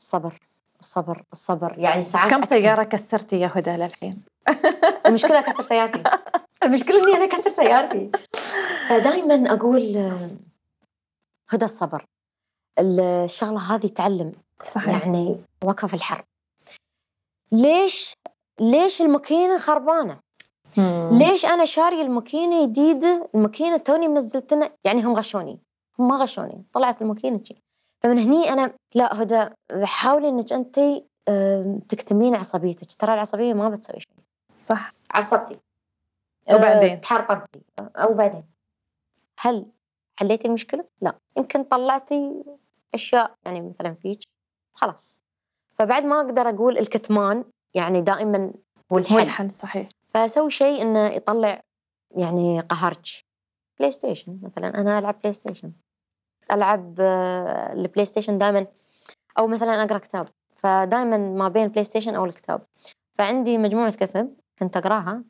الصبر 0.00 0.40
الصبر 0.80 1.24
الصبر 1.32 1.74
يعني 1.78 2.02
ساعات 2.02 2.30
كم 2.30 2.42
سيارة 2.42 2.82
كسرتي 2.82 3.40
يا 3.40 3.50
هدى 3.54 3.70
للحين؟ 3.70 4.22
المشكلة 5.06 5.38
أكسر 5.38 5.62
سيارتي. 5.62 6.02
المشكلة 6.62 7.04
إني 7.04 7.16
أنا 7.16 7.24
أكسر 7.24 7.50
سيارتي. 7.50 8.10
فدائما 8.88 9.52
أقول 9.52 9.96
هدى 11.50 11.64
الصبر. 11.64 12.04
الشغلة 12.78 13.74
هذه 13.74 13.86
تعلم 13.86 14.32
صحيح. 14.74 14.88
يعني 14.88 15.40
وقفة 15.64 15.88
في 15.88 15.94
الحر. 15.94 16.24
ليش 17.52 18.14
ليش 18.60 19.02
الماكينة 19.02 19.58
خربانة؟ 19.58 20.20
مم. 20.78 21.08
ليش 21.12 21.44
أنا 21.44 21.64
شارية 21.64 22.02
الماكينة 22.02 22.66
جديدة؟ 22.66 23.30
الماكينة 23.34 23.76
توني 23.76 24.08
منزلتنا 24.08 24.70
يعني 24.84 25.02
هم 25.02 25.16
غشوني. 25.16 25.58
هم 25.98 26.08
ما 26.08 26.16
غشوني. 26.16 26.64
طلعت 26.72 27.02
الماكينة 27.02 27.44
شي 27.44 27.56
فمن 28.02 28.18
هني 28.18 28.52
أنا 28.52 28.74
لا 28.94 29.22
هدى 29.22 29.48
حاولي 29.82 30.28
إنك 30.28 30.52
أنت 30.52 30.80
تكتمين 31.88 32.34
عصبيتك. 32.34 32.92
ترى 32.92 33.14
العصبية 33.14 33.54
ما 33.54 33.68
بتسوي 33.68 34.00
شيء. 34.00 34.24
صح. 34.60 34.92
عصبتي. 35.10 35.60
وبعدين؟ 36.52 36.90
أه 36.90 36.94
تحرطمتي 36.94 37.60
أو 37.78 38.14
بعدين. 38.14 38.44
هل 39.40 39.66
حليتي 40.18 40.48
المشكلة؟ 40.48 40.84
لا. 41.00 41.14
يمكن 41.36 41.64
طلعتي 41.64 42.44
أشياء 42.94 43.34
يعني 43.44 43.60
مثلا 43.60 43.94
فيك. 43.94 44.20
خلاص. 44.74 45.22
فبعد 45.78 46.04
ما 46.04 46.20
أقدر 46.20 46.48
أقول 46.48 46.78
الكتمان 46.78 47.44
يعني 47.74 48.00
دائما 48.00 48.52
هو 48.92 48.98
الحل. 48.98 49.14
هو 49.14 49.20
الحل 49.20 49.50
صحيح. 49.50 49.88
فأسوي 50.14 50.50
شيء 50.50 50.82
إنه 50.82 51.06
يطلع 51.06 51.60
يعني 52.16 52.60
قهرك 52.60 53.08
PlayStation 53.78 54.40
مثلا. 54.42 54.80
أنا 54.80 54.98
ألعب 54.98 55.20
PlayStation 55.20 55.72
ألعب 56.52 56.94
آه، 57.00 57.72
ال 57.72 58.04
PlayStation 58.04 58.38
دائما. 58.38 58.66
أو 59.38 59.46
مثلا 59.46 59.82
أقرأ 59.82 59.98
كتاب. 59.98 60.28
فدائما 60.56 61.16
ما 61.16 61.48
بين 61.48 61.64
ال 61.64 61.84
PlayStation 61.84 62.14
أو 62.14 62.24
الكتاب. 62.24 62.62
فعندي 63.14 63.58
مجموعة 63.58 63.92
كتب 63.96 64.36
كنت 64.58 64.76
أقرأها. 64.76 65.24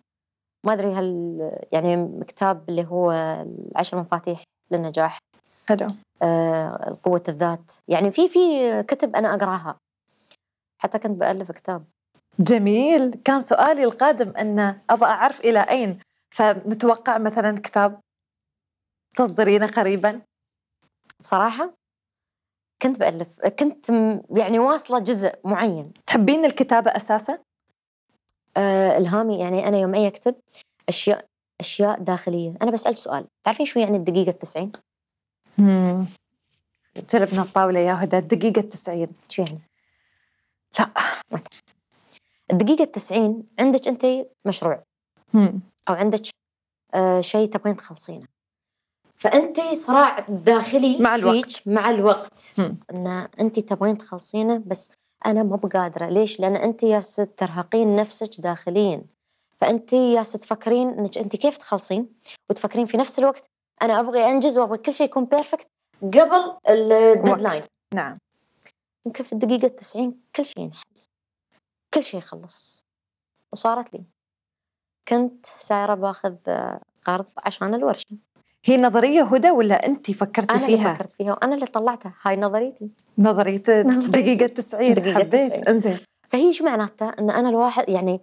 ما 0.65 0.73
أدري 0.73 0.93
هل 0.93 1.39
يعني 1.73 2.25
كتاب 2.25 2.69
اللي 2.69 2.85
هو 2.85 3.13
العشر 3.73 4.01
مفاتيح 4.01 4.43
للنجاح. 4.71 5.19
حلو. 5.69 5.87
آه، 6.23 6.99
قوة 7.03 7.23
الذات. 7.29 7.73
يعني 7.89 8.11
في 8.11 8.29
في 8.29 8.83
كتب 8.83 9.17
أنا 9.17 9.35
أقرأها. 9.35 9.79
حتى 10.83 10.99
كنت 10.99 11.21
بألف 11.21 11.53
كتاب. 11.53 11.85
جميل. 12.41 13.15
كان 13.25 13.41
سؤالي 13.41 13.85
القادم 13.85 14.37
أن 14.37 14.81
أبغى 14.91 15.11
أعرف 15.11 15.41
إلى 15.41 15.61
أين. 15.61 15.99
فنتوقع 16.31 17.19
مثلا 17.19 17.59
كتاب 17.59 18.01
تصدرينه 19.17 19.67
قريبا. 19.67 20.23
بصراحة 21.21 21.75
كنت 22.83 22.99
بألف. 23.01 23.41
كنت 23.59 23.91
يعني 24.37 24.59
واصلة 24.59 24.99
جزء 24.99 25.35
معين. 25.45 25.93
تحبين 26.07 26.45
الكتابة 26.45 26.91
أساسا؟ 26.97 27.39
آه 28.57 28.99
إلهامي. 28.99 29.39
يعني 29.39 29.69
أنا 29.69 29.79
يوم 29.79 29.95
أي 29.95 30.09
أكتب 30.09 30.35
أشياء 30.89 31.28
أشياء 31.61 32.01
داخلية 32.03 32.55
أنا 32.63 32.71
بسألك 32.71 32.97
سؤال 32.97 33.27
تعرفين 33.45 33.67
شو 33.67 33.81
يعني 33.81 33.97
الدقيقة 33.97 34.31
التسعين؟ 34.31 34.73
جلبنا 37.15 37.43
الطاولة 37.43 37.81
يا 37.81 38.05
هدى 38.05 38.19
الدقيقة 38.19 38.61
التسعين 38.61 39.09
شو 39.29 39.43
يعني؟ 39.43 39.61
لا 40.79 40.91
الدقيقة 42.53 42.83
التسعين 42.83 43.43
عندك 43.59 43.89
أنت 43.89 44.07
مشروع 44.45 44.85
مم. 45.35 45.61
أو 45.89 45.95
عندك 45.95 46.21
آه 46.95 47.21
شيء 47.21 47.49
تبغين 47.49 47.77
تخلصينه 47.77 48.27
فأنت 49.17 49.61
صراع 49.61 50.21
داخلي 50.29 50.99
مع 50.99 51.15
الوقت. 51.15 51.51
فيك 51.51 51.69
مع 51.69 51.91
الوقت 51.91 52.55
مم. 52.59 52.77
أن 52.91 53.07
أنت 53.41 53.59
تبغين 53.59 53.99
تخلصينه 53.99 54.63
بس 54.67 54.91
أنا 55.27 55.43
مو 55.43 55.57
بقادرة 55.57 56.09
ليش؟ 56.09 56.41
لأن 56.41 56.57
أنت 56.57 56.83
ياس 56.83 57.17
ترهقين 57.17 57.97
نفسك 57.97 58.41
داخليا 58.41 59.03
فأنت 59.61 59.93
ياس 59.93 60.33
تفكرين 60.33 60.89
أنك 60.89 61.19
أنت 61.19 61.37
كيف 61.37 61.59
تخلصين 61.59 62.09
وتفكرين 62.51 62.87
في 62.87 62.97
نفس 62.97 63.19
الوقت؟ 63.19 63.51
أنا 63.83 64.01
أبغي 64.01 64.25
أنجز 64.25 64.59
وأبغي 64.59 64.79
كل 64.79 64.93
شيء 64.93 65.07
يكون 65.07 65.25
بيرفكت 65.25 65.67
قبل 66.03 66.57
الديدلاين 66.69 67.63
نعم. 67.95 68.15
يمكن 69.07 69.25
في 69.25 69.33
الدقيقة 69.33 69.67
التسعين 69.67 70.21
كل 70.37 70.45
شيء 70.45 70.63
ينحل. 70.63 70.83
كل 71.95 72.03
شيء 72.03 72.19
يخلص. 72.19 72.85
وصارت 73.53 73.95
لي. 73.95 74.05
كنت 75.09 75.47
سايرة 75.47 75.95
باخذ 75.95 76.35
قرض 77.05 77.27
عشان 77.45 77.75
الورشة. 77.75 78.17
هي 78.65 78.77
نظرية 78.77 79.23
هدى 79.23 79.51
ولا 79.51 79.87
أنت 79.87 80.11
فكرتي 80.11 80.55
أنا 80.55 80.67
فيها؟ 80.67 80.95
فكرت 80.95 81.13
فيها 81.13 81.33
وأنا 81.33 81.55
اللي 81.55 81.67
طلعتها. 81.67 82.15
هاي 82.23 82.37
نظريتي. 82.37 82.91
نظرية. 83.19 83.57
دقيقة 84.09 84.47
90 84.47 84.95
دقيقة 84.95 85.19
حبيت. 85.19 85.53
90. 85.53 85.69
إنزين. 85.69 85.99
فهي 86.29 86.53
شو 86.53 86.65
معناتها؟ 86.65 87.17
إن 87.19 87.31
أنا 87.31 87.49
الواحد 87.49 87.89
يعني 87.89 88.21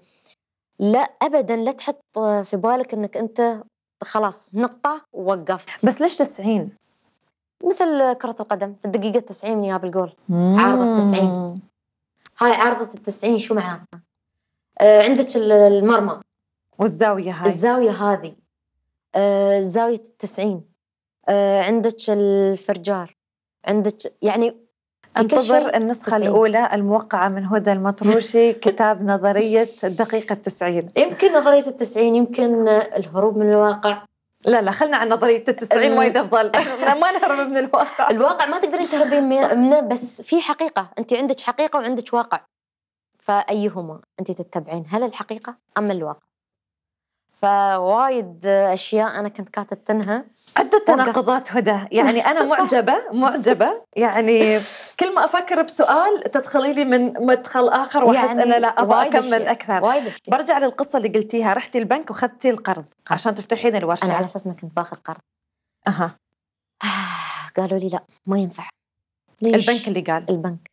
لا 0.79 0.99
ابدا. 0.99 1.55
لا 1.55 1.71
تحط 1.71 2.19
في 2.43 2.57
بالك 2.57 2.93
إنك 2.93 3.17
أنت 3.17 3.63
خلاص 4.03 4.55
نقطة 4.55 5.01
ووقفت. 5.13 5.85
بس 5.85 6.01
ليش 6.01 6.15
90 6.17 6.69
مثل 7.63 8.13
كرة 8.13 8.35
القدم. 8.39 8.73
في 8.73 8.85
الدقيقة 8.85 9.19
90 9.19 9.57
من 9.57 9.63
ياب 9.63 9.85
الجول. 9.85 10.13
عارضة 10.31 10.99
90. 10.99 11.61
هاي 12.39 12.51
عارضة 12.51 12.93
التسعين 12.95 13.39
شو 13.39 13.53
معناتها؟ 13.53 14.01
آه 14.81 15.01
عندك 15.03 15.35
ال- 15.35 15.51
المرمى. 15.51 16.21
والزاوية 16.79 17.31
هاي. 17.31 17.45
الزاوية 17.49 17.91
هذه. 17.91 18.35
آه 19.15 19.61
زاوية 19.61 19.95
التسعين. 19.95 20.63
آه 21.29 21.61
عندك 21.61 22.09
الفرجار. 22.09 23.15
عندك 23.65 23.97
يعني 24.21 24.64
انتظر 25.17 25.75
النسخة 25.75 26.09
90. 26.09 26.21
الأولى 26.23 26.69
الموقعة 26.73 27.29
من 27.29 27.45
هدى 27.45 27.71
المطروشي 27.71 28.53
كتاب 28.65 29.03
نظرية 29.03 29.67
الدقيقة 29.83 30.33
التسعين. 30.33 30.87
يمكن 30.97 31.33
نظرية 31.33 31.67
التسعين 31.67 32.15
يمكن 32.15 32.67
الهروب 32.67 33.37
من 33.37 33.49
الواقع. 33.49 34.01
لا 34.45 34.61
لا 34.61 34.71
خلنا 34.71 34.97
عن 34.97 35.09
نظرية 35.09 35.43
التسعين 35.47 35.91
ال- 35.91 35.97
وايد 35.97 36.17
أفضل. 36.17 36.51
ما 37.01 37.11
نهرب 37.11 37.47
من 37.49 37.57
الواقع. 37.57 38.09
الواقع 38.09 38.45
ما 38.45 38.59
تقدرين 38.59 38.87
تهربين 38.89 39.23
من- 39.23 39.61
منه 39.61 39.79
بس 39.79 40.21
في 40.21 40.41
حقيقة. 40.41 40.89
أنت 40.99 41.13
عندك 41.13 41.39
حقيقة 41.41 41.77
وعندك 41.79 42.13
واقع. 42.13 42.39
فأيهما 43.19 43.99
أنت 44.19 44.31
تتبعين؟ 44.31 44.83
هل 44.89 45.03
الحقيقة 45.03 45.55
أم 45.77 45.91
الواقع؟ 45.91 46.19
فوايد 47.35 48.45
أشياء 48.45 49.19
أنا 49.19 49.29
كنت 49.29 49.49
كاتبتنها 49.49 50.25
عدة 50.57 50.83
تناقضات 50.87 51.51
هدى. 51.51 51.79
يعني 51.91 52.25
أنا. 52.25 52.43
معجبة 52.57 52.93
معجبة. 53.11 53.81
يعني 53.95 54.59
كل 54.99 55.15
ما 55.15 55.25
أفكر 55.25 55.61
بسؤال 55.61 56.23
تدخلي 56.23 56.73
لي 56.73 56.85
من 56.85 57.13
مدخل 57.25 57.67
آخر 57.69 58.03
وأحس 58.03 58.27
يعني 58.29 58.43
أنا 58.43 58.59
لا 58.59 58.67
أبغى 58.67 59.07
أكمل. 59.07 59.47
أكثر. 59.47 59.83
وايد 59.83 60.13
برجع 60.27 60.57
للقصة 60.57 60.97
اللي 60.97 61.09
قلتيها. 61.09 61.53
رحتي 61.53 61.77
البنك 61.77 62.11
وخذتي 62.11 62.49
القرض 62.49 62.85
عشان 63.11 63.35
تفتحين 63.35 63.75
الورشة. 63.75 64.05
أنا 64.05 64.13
على 64.13 64.25
أساس 64.25 64.45
إني 64.45 64.55
كنت 64.55 64.75
باخذ 64.75 64.97
قرض. 64.97 65.21
أها. 65.87 66.15
آه 66.83 67.61
قالوا 67.61 67.79
لي 67.79 67.89
لا 67.89 68.03
ما 68.27 68.39
ينفع. 68.39 68.69
ليش؟ 69.41 69.69
البنك 69.69 69.87
اللي 69.87 70.01
قال. 70.01 70.29
البنك. 70.29 70.71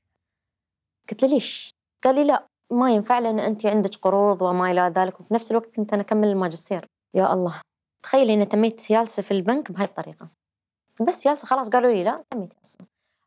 قلت 1.10 1.22
له 1.22 1.28
ليش؟ 1.28 1.74
قال 2.04 2.14
لي 2.14 2.24
لا. 2.24 2.46
ما 2.72 2.90
ينفع 2.90 3.18
لأن 3.18 3.40
أنت 3.40 3.66
عندك 3.66 3.96
قروض 3.96 4.42
وما 4.42 4.70
إلى 4.70 4.92
ذلك 4.96 5.20
وفي 5.20 5.34
نفس 5.34 5.50
الوقت 5.50 5.76
كنت 5.76 5.92
أنا 5.92 6.02
أكمل 6.02 6.28
الماجستير. 6.28 6.86
يا 7.14 7.32
الله. 7.32 7.60
تخيلي 8.02 8.34
أني 8.34 8.44
تميت 8.44 8.92
جالسة 8.92 9.22
في 9.22 9.30
البنك 9.30 9.72
بهاي 9.72 9.84
الطريقة. 9.84 10.28
بس 11.08 11.24
جالسة 11.24 11.46
خلاص 11.46 11.68
قالوا 11.68 11.90
لي 11.90 12.04
لا 12.04 12.24
تميت 12.30 12.54
جالسة 12.54 12.78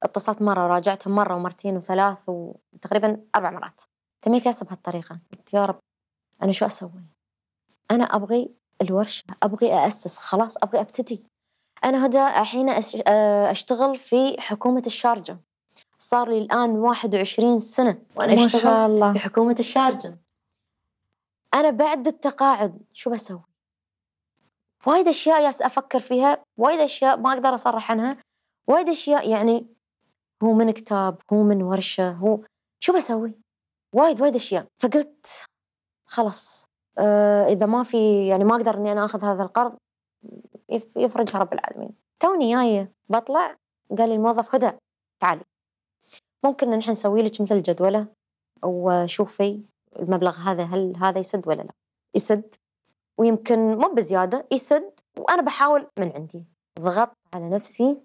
اتصلت 0.03 0.41
مرة 0.41 0.63
وراجعتهم 0.63 1.15
مرة 1.15 1.35
ومرتين 1.35 1.77
وثلاث 1.77 2.29
وتقريبا 2.29 3.21
أربع 3.35 3.51
مرات. 3.51 3.81
تميت 4.21 4.45
جالسة 4.45 4.65
بهالطريقة 4.65 5.19
قلت 5.31 5.53
يا 5.53 5.65
رب 5.65 5.79
أنا 6.43 6.51
شو 6.51 6.65
أسوي؟ 6.65 7.03
أنا 7.91 8.03
أبغي 8.03 8.55
الورشة 8.81 9.23
أبغي 9.43 9.73
أأسس 9.73 10.17
خلاص 10.17 10.57
أبغي 10.57 10.81
أبتدي. 10.81 11.23
أنا 11.85 12.05
هدى 12.05 12.27
الحين 12.27 12.69
آه، 13.07 13.51
أشتغل 13.51 13.95
في 13.95 14.41
حكومة 14.41 14.83
الشارجة. 14.85 15.37
صار 15.97 16.29
لي 16.29 16.37
الآن 16.37 16.69
21 16.69 17.59
سنة 17.59 18.01
وأنا 18.15 18.35
ما 18.35 18.45
أشتغل 18.45 18.61
شاء 18.61 18.85
الله. 18.87 19.13
في 19.13 19.19
حكومة 19.19 19.55
الشارجة. 19.59 20.17
أنا 21.53 21.69
بعد 21.69 22.07
التقاعد 22.07 22.81
شو 22.93 23.09
بسوي؟ 23.09 23.41
وايد 24.87 25.07
أشياء 25.07 25.41
ياس 25.43 25.61
أفكر 25.61 25.99
فيها 25.99 26.43
وايد 26.57 26.79
أشياء 26.79 27.17
ما 27.17 27.33
أقدر 27.33 27.53
أصرح 27.53 27.91
عنها 27.91 28.17
وايد 28.67 28.89
أشياء 28.89 29.29
يعني 29.29 29.67
هو 30.43 30.53
من 30.53 30.71
كتاب 30.71 31.17
هو 31.33 31.43
من 31.43 31.63
ورشة 31.63 32.11
هو 32.11 32.39
شو 32.79 32.93
بسوي؟ 32.93 33.33
وايد 33.93 34.21
وايد 34.21 34.35
أشياء. 34.35 34.65
فقلت 34.79 35.27
خلاص 36.05 36.65
آه 36.97 37.45
إذا 37.45 37.65
ما 37.65 37.83
في 37.83 38.27
يعني 38.27 38.43
ما 38.43 38.55
أقدر 38.55 38.77
إني 38.77 38.91
أنا 38.91 39.05
آخذ 39.05 39.23
هذا 39.25 39.43
القرض 39.43 39.77
يف- 40.69 40.97
يفرجها 40.97 41.39
رب 41.39 41.53
العالمين. 41.53 41.89
توني 42.19 42.55
جاية 42.55 42.91
بطلع 43.09 43.55
قال 43.97 44.09
لي 44.09 44.15
الموظف 44.15 44.55
هدى 44.55 44.71
تعالي 45.19 45.41
ممكن 46.45 46.69
نحن 46.69 46.91
نسوي 46.91 47.21
لك 47.21 47.41
مثل 47.41 47.61
جدولة 47.61 48.07
وشوفي 48.65 49.61
المبلغ 49.99 50.37
هذا 50.37 50.63
هل 50.63 50.93
هذا 50.97 51.19
يسد 51.19 51.47
ولا 51.47 51.61
لا؟ 51.61 51.73
يسد 52.15 52.55
ويمكن 53.19 53.77
مو 53.77 53.93
بزيادة 53.93 54.47
يسد 54.51 54.91
وأنا 55.17 55.41
بحاول 55.41 55.87
من 55.99 56.11
عندي. 56.15 56.43
ضغطت 56.79 57.17
على 57.33 57.49
نفسي 57.49 57.97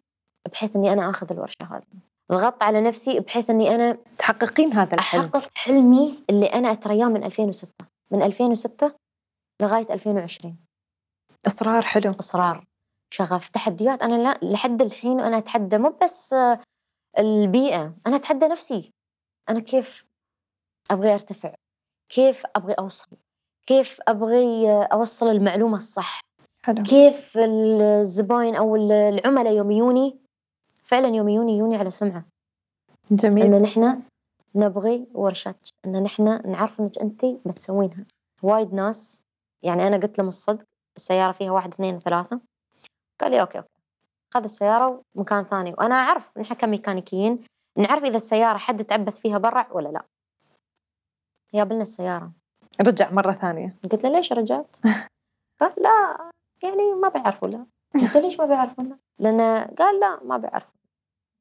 بحيث 0.52 0.76
أني 0.76 0.92
أنا 0.92 1.10
آخذ 1.10 1.32
الورشة 1.32 1.64
هذه. 1.70 2.00
ضغطت 2.32 2.62
على 2.62 2.80
نفسي 2.80 3.20
بحيث 3.20 3.50
أني 3.50 3.74
أنا 3.74 3.98
تحققين 4.18 4.72
هذا 4.72 4.94
الحلم. 4.94 5.22
أحقق 5.22 5.50
حلمي 5.56 6.24
اللي 6.30 6.46
أنا 6.46 6.72
أترياه 6.72 7.06
من 7.06 7.24
2006 7.24 7.72
من 8.12 8.22
2006 8.22 8.92
لغاية 9.62 9.92
2020 9.94 10.56
إصرار 11.46 11.82
حلو. 11.82 12.14
إصرار. 12.20 12.64
شغف. 13.12 13.48
تحديات. 13.48 14.02
أنا 14.02 14.14
لا 14.14 14.38
لحد 14.42 14.82
الحين 14.82 15.20
وأنا 15.20 15.38
أتحدى 15.38 15.78
مو 15.78 15.94
بس 16.02 16.34
البيئة. 17.18 17.94
أنا 18.06 18.16
أتحدى 18.16 18.46
نفسي 18.46 18.90
أنا 19.48 19.60
كيف 19.60 20.04
أبغي 20.90 21.14
أرتفع؟ 21.14 21.54
كيف 22.08 22.46
أبغي 22.56 22.74
أوصل؟ 22.74 23.16
كيف 23.66 24.00
أبغي 24.08 24.70
أوصل 24.72 25.26
المعلومة 25.26 25.76
الصح؟ 25.76 26.20
حلو. 26.64 26.82
كيف 26.82 27.38
الزباين 27.38 28.56
أو 28.56 28.76
العملاء 28.76 29.52
يوم 29.52 29.70
يوني 29.70 30.18
فعلا 30.84 31.08
يوم 31.08 31.28
يوني 31.28 31.58
يوني 31.58 31.76
على 31.76 31.90
سمعة. 31.90 32.24
جميل. 33.10 33.54
إن 33.54 33.62
نحن 33.62 34.02
نبغي 34.54 35.06
ورشات 35.14 35.68
إن 35.86 36.02
نحن 36.02 36.50
نعرف 36.50 36.80
إنك 36.80 36.98
انت 36.98 37.24
بتسوينها. 37.24 38.06
وايد 38.42 38.74
ناس 38.74 39.22
يعني 39.62 39.86
أنا 39.86 39.96
قلت 39.96 40.18
لهم 40.18 40.28
الصدق 40.28 40.64
السيارة 40.96 41.32
فيها 41.32 41.50
واحد 41.50 41.72
اثنين 41.72 41.98
ثلاثة. 41.98 42.40
قال 43.20 43.30
لي 43.30 43.40
okay 43.40 43.58
okay. 43.58 43.68
خذ 44.34 44.42
السيارة 44.42 45.02
ومكان 45.14 45.44
ثاني. 45.44 45.70
وأنا 45.78 45.94
أعرف 45.94 46.38
نحن 46.38 46.54
كميكانيكيين 46.54 47.44
نعرف 47.78 48.02
إذا 48.02 48.16
السيارة 48.16 48.58
حد 48.58 48.84
تعبث 48.84 49.18
فيها 49.20 49.38
برا 49.38 49.66
ولا 49.72 49.88
لا. 49.88 50.02
جاب 51.54 51.72
السيارة. 51.72 52.32
رجع 52.80 53.10
مرة 53.10 53.32
ثانية. 53.32 53.76
قلت 53.82 53.94
له 54.04 54.10
ليش 54.10 54.32
رجعت؟ 54.32 54.76
قال 55.60 55.72
لا 55.76 56.30
يعني 56.62 56.94
ما 56.94 57.08
بيعرفوا 57.08 57.48
لا. 57.48 57.66
قلت 58.00 58.16
ليش 58.16 58.38
ما 58.38 58.46
بيعرفوا 58.46 58.84
لا؟ 58.84 58.96
لأنه 59.18 59.64
قال 59.78 60.00
لا 60.00 60.20
ما 60.24 60.36
بيعرفوا 60.36 60.72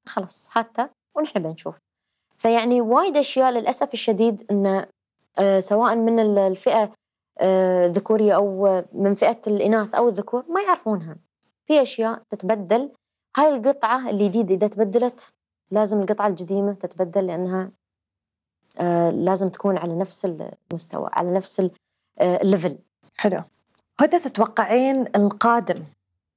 خلاص 0.08 0.58
هاته 0.58 0.90
ونحن 1.16 1.40
بنشوف. 1.44 1.76
فيعني 2.38 2.82
وايد 2.82 3.18
أشياء 3.18 3.52
للأسف 3.52 3.94
الشديد 3.94 4.52
أنه 4.52 4.88
آه، 5.40 5.60
سواء 5.60 5.96
من 5.96 6.20
ال- 6.20 6.38
الفئة 6.38 6.94
آه، 7.40 7.86
الذكورية 7.86 8.36
أو 8.36 8.84
من 8.94 9.16
فئة 9.16 9.42
الإناث 9.48 9.96
أو 9.96 10.08
الذكور 10.08 10.46
ما 10.50 10.62
يعرفونها. 10.62 11.16
في 11.70 11.82
أشياء 11.82 12.22
تتبدل. 12.30 12.90
هاي 13.38 13.56
القطعة 13.56 14.10
الجديدة 14.10 14.56
إذا 14.56 14.68
تبدلت 14.68 15.34
لازم 15.72 16.02
القطعة 16.02 16.28
القديمة 16.28 16.74
تتبدل 16.74 17.28
لأنها 17.28 17.72
آه 18.80 19.10
لازم 19.10 19.50
تكون 19.50 19.78
على 19.78 19.96
نفس 19.96 20.26
المستوى 20.72 21.10
على 21.14 21.34
نفس 21.34 21.60
آه، 22.20 22.42
الليفل 22.42 22.78
حلو. 23.18 23.44
هدى 24.00 24.20
تتوقعين 24.20 25.06
القادم 25.16 25.84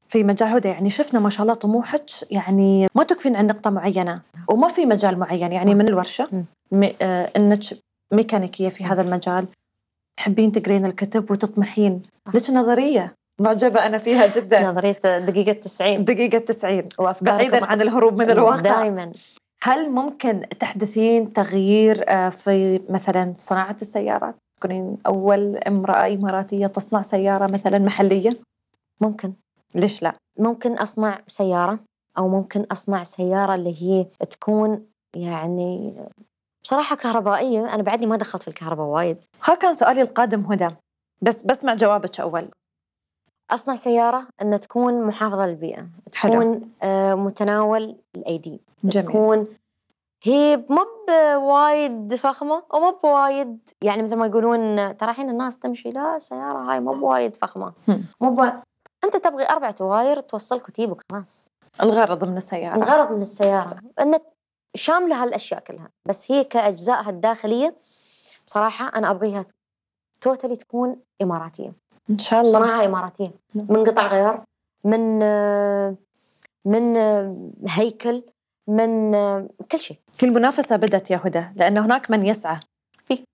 في 0.08 0.24
مجال 0.24 0.48
هدى؟ 0.48 0.68
يعني 0.68 0.90
شفنا 0.90 1.20
ما 1.20 1.30
شاء 1.30 1.42
الله 1.42 1.54
طموحك 1.54 2.04
يعني 2.30 2.86
ما 2.94 3.04
تكفين 3.04 3.36
عن 3.36 3.46
نقطة 3.46 3.70
معينة 3.70 4.22
وما 4.48 4.68
في 4.68 4.86
مجال 4.86 5.18
معين 5.18 5.52
يعني 5.52 5.74
من 5.74 5.88
الورشة 5.88 6.44
م... 6.72 6.88
آه 7.02 7.32
إنك 7.36 7.62
ميكانيكية 8.12 8.68
في 8.68 8.84
هذا 8.84 9.02
المجال 9.02 9.46
تحبين 10.16 10.52
تقرين 10.52 10.86
الكتب 10.86 11.30
وتطمحين. 11.30 12.02
لك 12.34 12.50
نظرية 12.50 13.14
معجبة 13.40 13.86
أنا 13.86 13.98
فيها 13.98 14.26
جدا. 14.26 14.70
نظرية 14.70 15.00
دقيقة 15.18 15.52
90 15.52 16.04
دقيقة 16.04 16.38
90 16.38 16.88
بعيدا 17.22 17.64
عن 17.64 17.80
الهروب 17.80 18.18
من 18.18 18.30
الواقع. 18.30 18.60
دائما 18.60 19.12
هل 19.62 19.90
ممكن 19.90 20.48
تحدثين 20.58 21.32
تغيير 21.32 22.04
آه، 22.08 22.28
في 22.28 22.80
مثلا 22.88 23.32
صناعة 23.36 23.76
السيارات؟ 23.82 24.34
تكونين 24.60 24.98
أول 25.06 25.56
امرأة 25.56 26.14
إماراتية 26.14 26.66
تصنع 26.66 27.02
سيارة 27.02 27.52
مثلا 27.52 27.78
محلية؟ 27.78 28.36
ممكن. 29.00 29.32
ليش 29.74 30.02
لا؟ 30.02 30.14
ممكن 30.38 30.72
أصنع 30.72 31.20
سيارة 31.26 31.78
أو 32.18 32.28
ممكن 32.28 32.66
أصنع 32.72 33.02
سيارة 33.02 33.54
اللي 33.54 33.82
هي 33.82 34.04
تكون 34.30 34.86
يعني 35.16 35.94
بصراحة 36.64 36.96
كهربائية. 36.96 37.74
أنا 37.74 37.82
بعدني 37.82 38.06
ما 38.06 38.16
دخلت 38.16 38.42
في 38.42 38.48
الكهرباء 38.48 38.86
وايد. 38.86 39.16
ها 39.44 39.54
كان 39.54 39.74
سؤالي 39.74 40.02
القادم 40.02 40.40
هدى 40.40 40.68
بس 41.22 41.42
بسمع 41.42 41.74
جوابك 41.74 42.20
أول. 42.20 42.48
أصنع 43.50 43.74
سيارة 43.74 44.26
أن 44.42 44.60
تكون 44.60 45.02
محافظة 45.06 45.46
للبيئة 45.46 45.86
تكون 46.12 46.54
حلو. 46.54 46.60
آه، 46.82 47.14
متناول 47.14 47.96
الأيدي 48.16 48.60
جميل. 48.84 49.06
تكون 49.06 49.46
هي 50.22 50.64
مو 50.70 50.86
بوايد 51.08 52.14
فخمة 52.14 52.62
ومو 52.74 52.98
بوايد 53.02 53.58
يعني 53.82 54.02
مثل 54.02 54.16
ما 54.16 54.26
يقولون 54.26 54.96
ترى 54.96 55.10
الحين 55.10 55.30
الناس 55.30 55.58
تمشي 55.58 55.90
لا 55.90 56.18
سيارة 56.18 56.58
هاي 56.58 56.80
مو 56.80 56.92
بوايد 56.94 57.36
فخمة. 57.36 57.72
مو 58.20 58.34
بو... 58.34 58.44
أنت 59.04 59.16
تبغي 59.16 59.48
أربعة 59.48 59.74
تواير 59.80 60.20
توصلك 60.20 60.68
وتجيبك 60.68 61.02
خلاص. 61.12 61.48
الغرض 61.82 62.24
من 62.24 62.36
السيارة. 62.36 62.76
الغرض 62.76 63.12
من 63.12 63.22
السيارة. 63.22 63.78
أن 64.00 64.18
شاملة 64.74 65.22
هالأشياء 65.22 65.60
كلها 65.60 65.88
بس 66.08 66.32
هي 66.32 66.44
كأجزائها 66.44 67.10
الداخلية 67.10 67.76
بصراحة 68.46 68.98
أنا 68.98 69.10
أبغيها 69.10 69.44
totally 70.20 70.56
تكون 70.56 70.96
إماراتية. 71.22 71.72
إن 72.10 72.18
شاء 72.18 72.40
الله. 72.40 72.62
صناعة 72.62 72.84
إماراتية. 72.84 73.30
نعم. 73.54 73.66
من 73.70 73.84
قطع 73.84 74.06
غيار 74.06 74.44
من 74.84 75.18
من 76.64 76.96
هيكل 77.68 78.22
من 78.68 79.12
كل 79.72 79.78
شيء. 79.78 79.96
كل 80.20 80.30
منافسة 80.30 80.76
بدت 80.76 81.10
يا 81.10 81.20
هدى 81.24 81.44
لأن 81.56 81.78
هناك 81.78 82.10
من 82.10 82.26
يسعى. 82.26 82.60
في. 83.04 83.24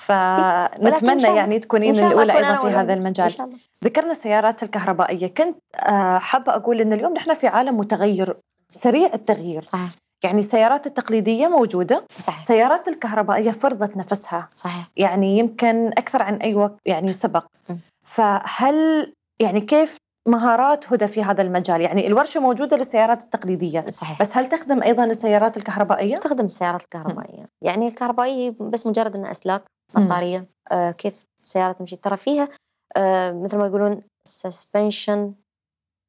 فنتمنى 0.00 1.36
يعني 1.36 1.58
تكونين 1.58 1.94
الأولى 1.94 2.36
أيضا 2.36 2.56
في 2.56 2.66
هذا 2.66 2.94
المجال. 2.94 3.26
إن 3.26 3.32
شاء 3.32 3.46
الله. 3.46 3.58
ذكرنا 3.84 4.10
السيارات 4.10 4.62
الكهربائية. 4.62 5.26
كنت 5.26 5.56
آه، 5.76 6.18
حابة 6.18 6.54
أقول 6.54 6.80
أن 6.80 6.92
اليوم 6.92 7.12
نحن 7.12 7.34
في 7.34 7.46
عالم 7.46 7.76
متغير 7.76 8.36
سريع 8.68 9.10
التغيير. 9.14 9.64
صحيح. 9.66 9.90
يعني 10.24 10.38
السيارات 10.38 10.86
التقليدية 10.86 11.48
موجودة. 11.48 12.04
صحيح. 12.18 12.36
السيارات 12.36 12.88
الكهربائية 12.88 13.50
فرضت 13.50 13.96
نفسها. 13.96 14.48
صحيح. 14.56 14.90
يعني 14.96 15.38
يمكن 15.38 15.88
أكثر 15.88 16.22
عن 16.22 16.34
أي 16.34 16.54
وقت 16.54 16.78
يعني 16.86 17.12
سبق. 17.12 17.44
م. 17.68 17.74
فهل 18.08 19.12
يعني 19.42 19.60
كيف 19.60 19.96
مهارات 20.28 20.92
هدى 20.92 21.08
في 21.08 21.22
هذا 21.22 21.42
المجال 21.42 21.80
يعني 21.80 22.06
الورشة 22.06 22.40
موجودة 22.40 22.76
للسيارات 22.76 23.22
التقليدية 23.22 23.90
صحيح. 23.90 24.20
بس 24.20 24.36
هل 24.36 24.48
تخدم 24.48 24.82
أيضا 24.82 25.04
السيارات 25.04 25.56
الكهربائية؟ 25.56 26.18
تخدم 26.18 26.44
السيارات 26.44 26.82
الكهربائية 26.82 27.42
م. 27.42 27.48
يعني 27.64 27.88
الكهربائية 27.88 28.50
بس 28.60 28.86
مجرد 28.86 29.16
أنها 29.16 29.30
أسلاك 29.30 29.62
بطارية 29.94 30.46
آه 30.72 30.90
كيف 30.90 31.20
السيارة 31.42 31.72
تمشي 31.72 31.96
ترى 31.96 32.16
فيها 32.16 32.48
آه 32.96 33.32
مثل 33.32 33.58
ما 33.58 33.66
يقولون 33.66 34.02
suspension 34.24 35.34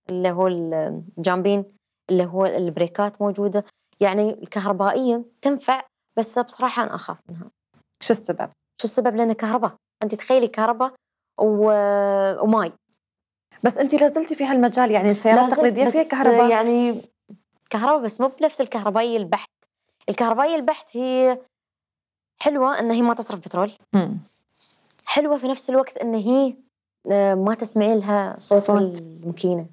اللي 0.09 0.31
هو 0.31 0.47
ال 0.47 0.62
jumping 0.62 1.65
اللي 2.11 2.25
هو 2.25 2.45
البريكات 2.45 3.21
موجودة 3.21 3.65
يعني 3.99 4.29
الكهربائية 4.29 5.25
تنفع 5.41 5.83
بس 6.17 6.39
بصراحة 6.39 6.83
أنا 6.83 6.95
أخاف 6.95 7.19
منها 7.29 7.51
شو 8.03 8.13
السبب؟ 8.13 8.49
شو 8.81 8.85
السبب؟ 8.85 9.15
لأنها 9.15 9.33
كهرباء 9.33 9.75
أنت 10.03 10.15
تخيلي 10.15 10.47
كهرباء 10.47 10.93
و... 11.39 11.71
وماي. 12.43 12.71
بس 13.63 13.77
انت 13.77 13.93
لازلتي 13.93 14.35
في 14.35 14.45
هالمجال 14.45 14.91
يعني 14.91 15.09
السيارات 15.09 15.51
التقليدية 15.51 15.89
فيها 15.89 16.03
كهرباء؟ 16.03 16.49
يعني 16.49 17.01
كهرباء 17.69 18.03
بس 18.03 18.21
مو 18.21 18.27
بنفس 18.27 18.61
الكهربائية 18.61 19.17
البحت. 19.17 19.49
الكهربائية 20.09 20.55
البحت 20.55 20.97
هي 20.97 21.39
حلوة 22.41 22.79
إن 22.79 22.91
هي 22.91 23.01
ما 23.01 23.13
تصرف 23.13 23.39
بترول. 23.39 23.71
م. 23.95 24.09
حلوة 25.05 25.37
في 25.37 25.47
نفس 25.47 25.69
الوقت 25.69 25.97
إن 25.97 26.13
هي 26.15 26.55
آه، 27.11 27.35
ما 27.35 27.53
تسمعين 27.53 27.99
لها 27.99 28.35
صوت, 28.39 28.63
صوت. 28.63 28.99
الماكينة. 28.99 29.65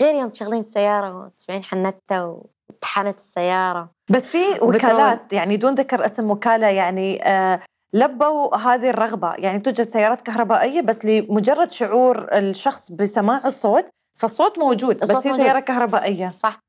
غير 0.00 0.14
يوم 0.14 0.28
تشغلين 0.28 0.58
السيارة 0.58 1.16
وتسمعين 1.16 1.64
حنتها 1.64 2.24
وطحنت 2.70 3.18
السيارة. 3.18 3.90
بس 4.10 4.22
في 4.22 4.38
وكالات 4.62 5.32
يعني 5.32 5.56
دون 5.56 5.74
ذكر 5.74 6.04
اسم 6.04 6.30
وكالة 6.30 6.66
يعني 6.66 7.22
آه 7.24 7.60
لبوا 7.94 8.56
هذه 8.56 8.90
الرغبة. 8.90 9.34
يعني 9.34 9.60
توجد 9.60 9.82
سيارات 9.82 10.22
كهربائية 10.22 10.80
بس 10.80 11.04
لمجرد 11.04 11.72
شعور 11.72 12.28
الشخص 12.32 12.92
بسماع 12.92 13.42
الصوت 13.44 13.88
فالصوت 14.18 14.58
موجود 14.58 15.02
الصوت 15.02 15.16
بس 15.16 15.26
هي 15.26 15.32
موجود. 15.32 15.46
سيارة 15.46 15.60
كهربائية. 15.60 16.30
صح. 16.38 16.60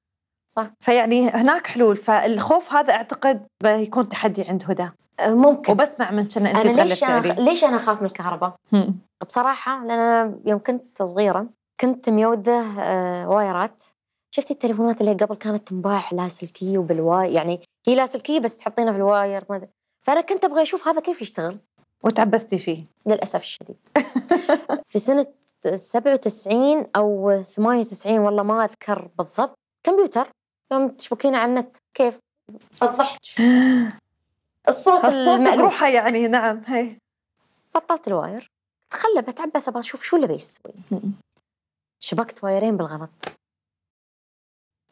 صح. 0.55 0.71
فيعني 0.79 1.29
هناك 1.29 1.67
حلول. 1.67 1.97
فالخوف 1.97 2.73
هذا 2.73 2.93
أعتقد 2.93 3.47
بيكون 3.63 4.09
تحدي 4.09 4.43
عند 4.43 4.63
هدى. 4.67 4.89
أه، 5.19 5.33
ممكن. 5.33 5.71
وبسمع 5.71 6.11
من 6.11 6.27
كنا 6.27 6.51
أنت 6.51 6.65
أنا 6.65 6.81
ليش 6.81 7.03
أنا 7.03 7.21
خ... 7.21 7.39
ليش 7.39 7.63
أنا 7.63 7.75
أخاف 7.75 7.99
من 7.99 8.05
الكهرباء؟ 8.05 8.55
هم. 8.73 8.99
بصراحة 9.27 9.85
لأن 9.85 10.39
يوم 10.45 10.59
كنت 10.59 11.03
صغيرة 11.03 11.47
كنت 11.79 12.09
ميودة 12.09 12.61
آه 12.79 13.29
وايرات. 13.29 13.83
شفتي 14.35 14.53
التليفونات 14.53 15.01
اللي 15.01 15.13
قبل 15.13 15.35
كانت 15.35 15.67
تنباع 15.67 16.03
لاسلكية 16.11 16.77
وبالواي 16.77 17.33
يعني 17.33 17.61
هي 17.87 17.95
لاسلكية 17.95 18.39
بس 18.39 18.55
تحطينها 18.55 18.91
في 18.91 18.97
ال 18.97 19.06
wire 19.06 19.43
ما 19.49 19.67
فأنا 20.03 20.21
كنت 20.21 20.43
أبغى 20.45 20.61
أشوف 20.61 20.87
هذا 20.87 21.01
كيف 21.01 21.21
يشتغل. 21.21 21.57
وتعبثتي 22.03 22.57
فيه. 22.57 22.85
للأسف 23.05 23.41
الشديد. 23.41 23.77
في 24.91 24.99
سنة 24.99 25.27
97 25.75 26.85
أو 26.95 27.41
98 27.41 28.19
والله 28.19 28.43
ما 28.43 28.65
أذكر 28.65 29.09
بالضبط 29.17 29.55
كمبيوتر. 29.83 30.27
يوم 30.73 30.89
تشبكين 30.89 31.35
على 31.35 31.49
النت 31.49 31.77
كيف؟ 31.93 32.19
فضحت. 32.71 33.19
الصوت 34.69 35.05
الصوت 35.05 35.39
بروحه 35.57 35.87
يعني 35.87 36.27
نعم 36.27 36.61
هي. 36.65 36.97
بطلت 37.75 38.07
ال 38.07 38.14
wire. 38.14 38.47
تخلى 38.91 39.21
بتعبث 39.21 39.67
أبغى 39.67 39.79
أشوف 39.79 40.03
شو 40.03 40.15
اللي 40.15 40.27
بيسوي 40.27 40.73
شبكت 42.03 42.43
وايرين 42.43 42.77
بالغلط. 42.77 43.11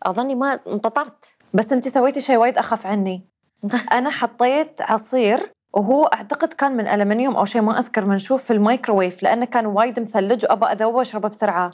أظني 0.04 0.36
ما 0.36 0.60
انتطرت. 0.67 1.38
بس 1.54 1.71
انت 1.71 1.88
سويتي 1.88 2.21
شيء 2.21 2.38
وايد 2.38 2.58
أخف 2.58 2.86
عني. 2.86 3.21
أنا 3.97 4.10
حطيت 4.10 4.82
عصير 4.82 5.52
وهو 5.74 6.06
أعتقد 6.06 6.54
كان 6.54 6.78
من 6.78 6.88
ألمنيوم 6.88 7.36
أو 7.36 7.45
شيء 7.45 7.62
ما 7.62 7.80
أذكر 7.80 8.06
منشوف 8.06 8.43
في 8.43 8.54
الميكروويف 8.54 9.24
لأنه 9.24 9.45
كان 9.45 9.65
وايد 9.65 10.00
مثلج 10.00 10.45
وابى 10.45 10.65
أذوبه 10.65 10.97
وأشربه 10.97 11.30
بسرعة. 11.30 11.71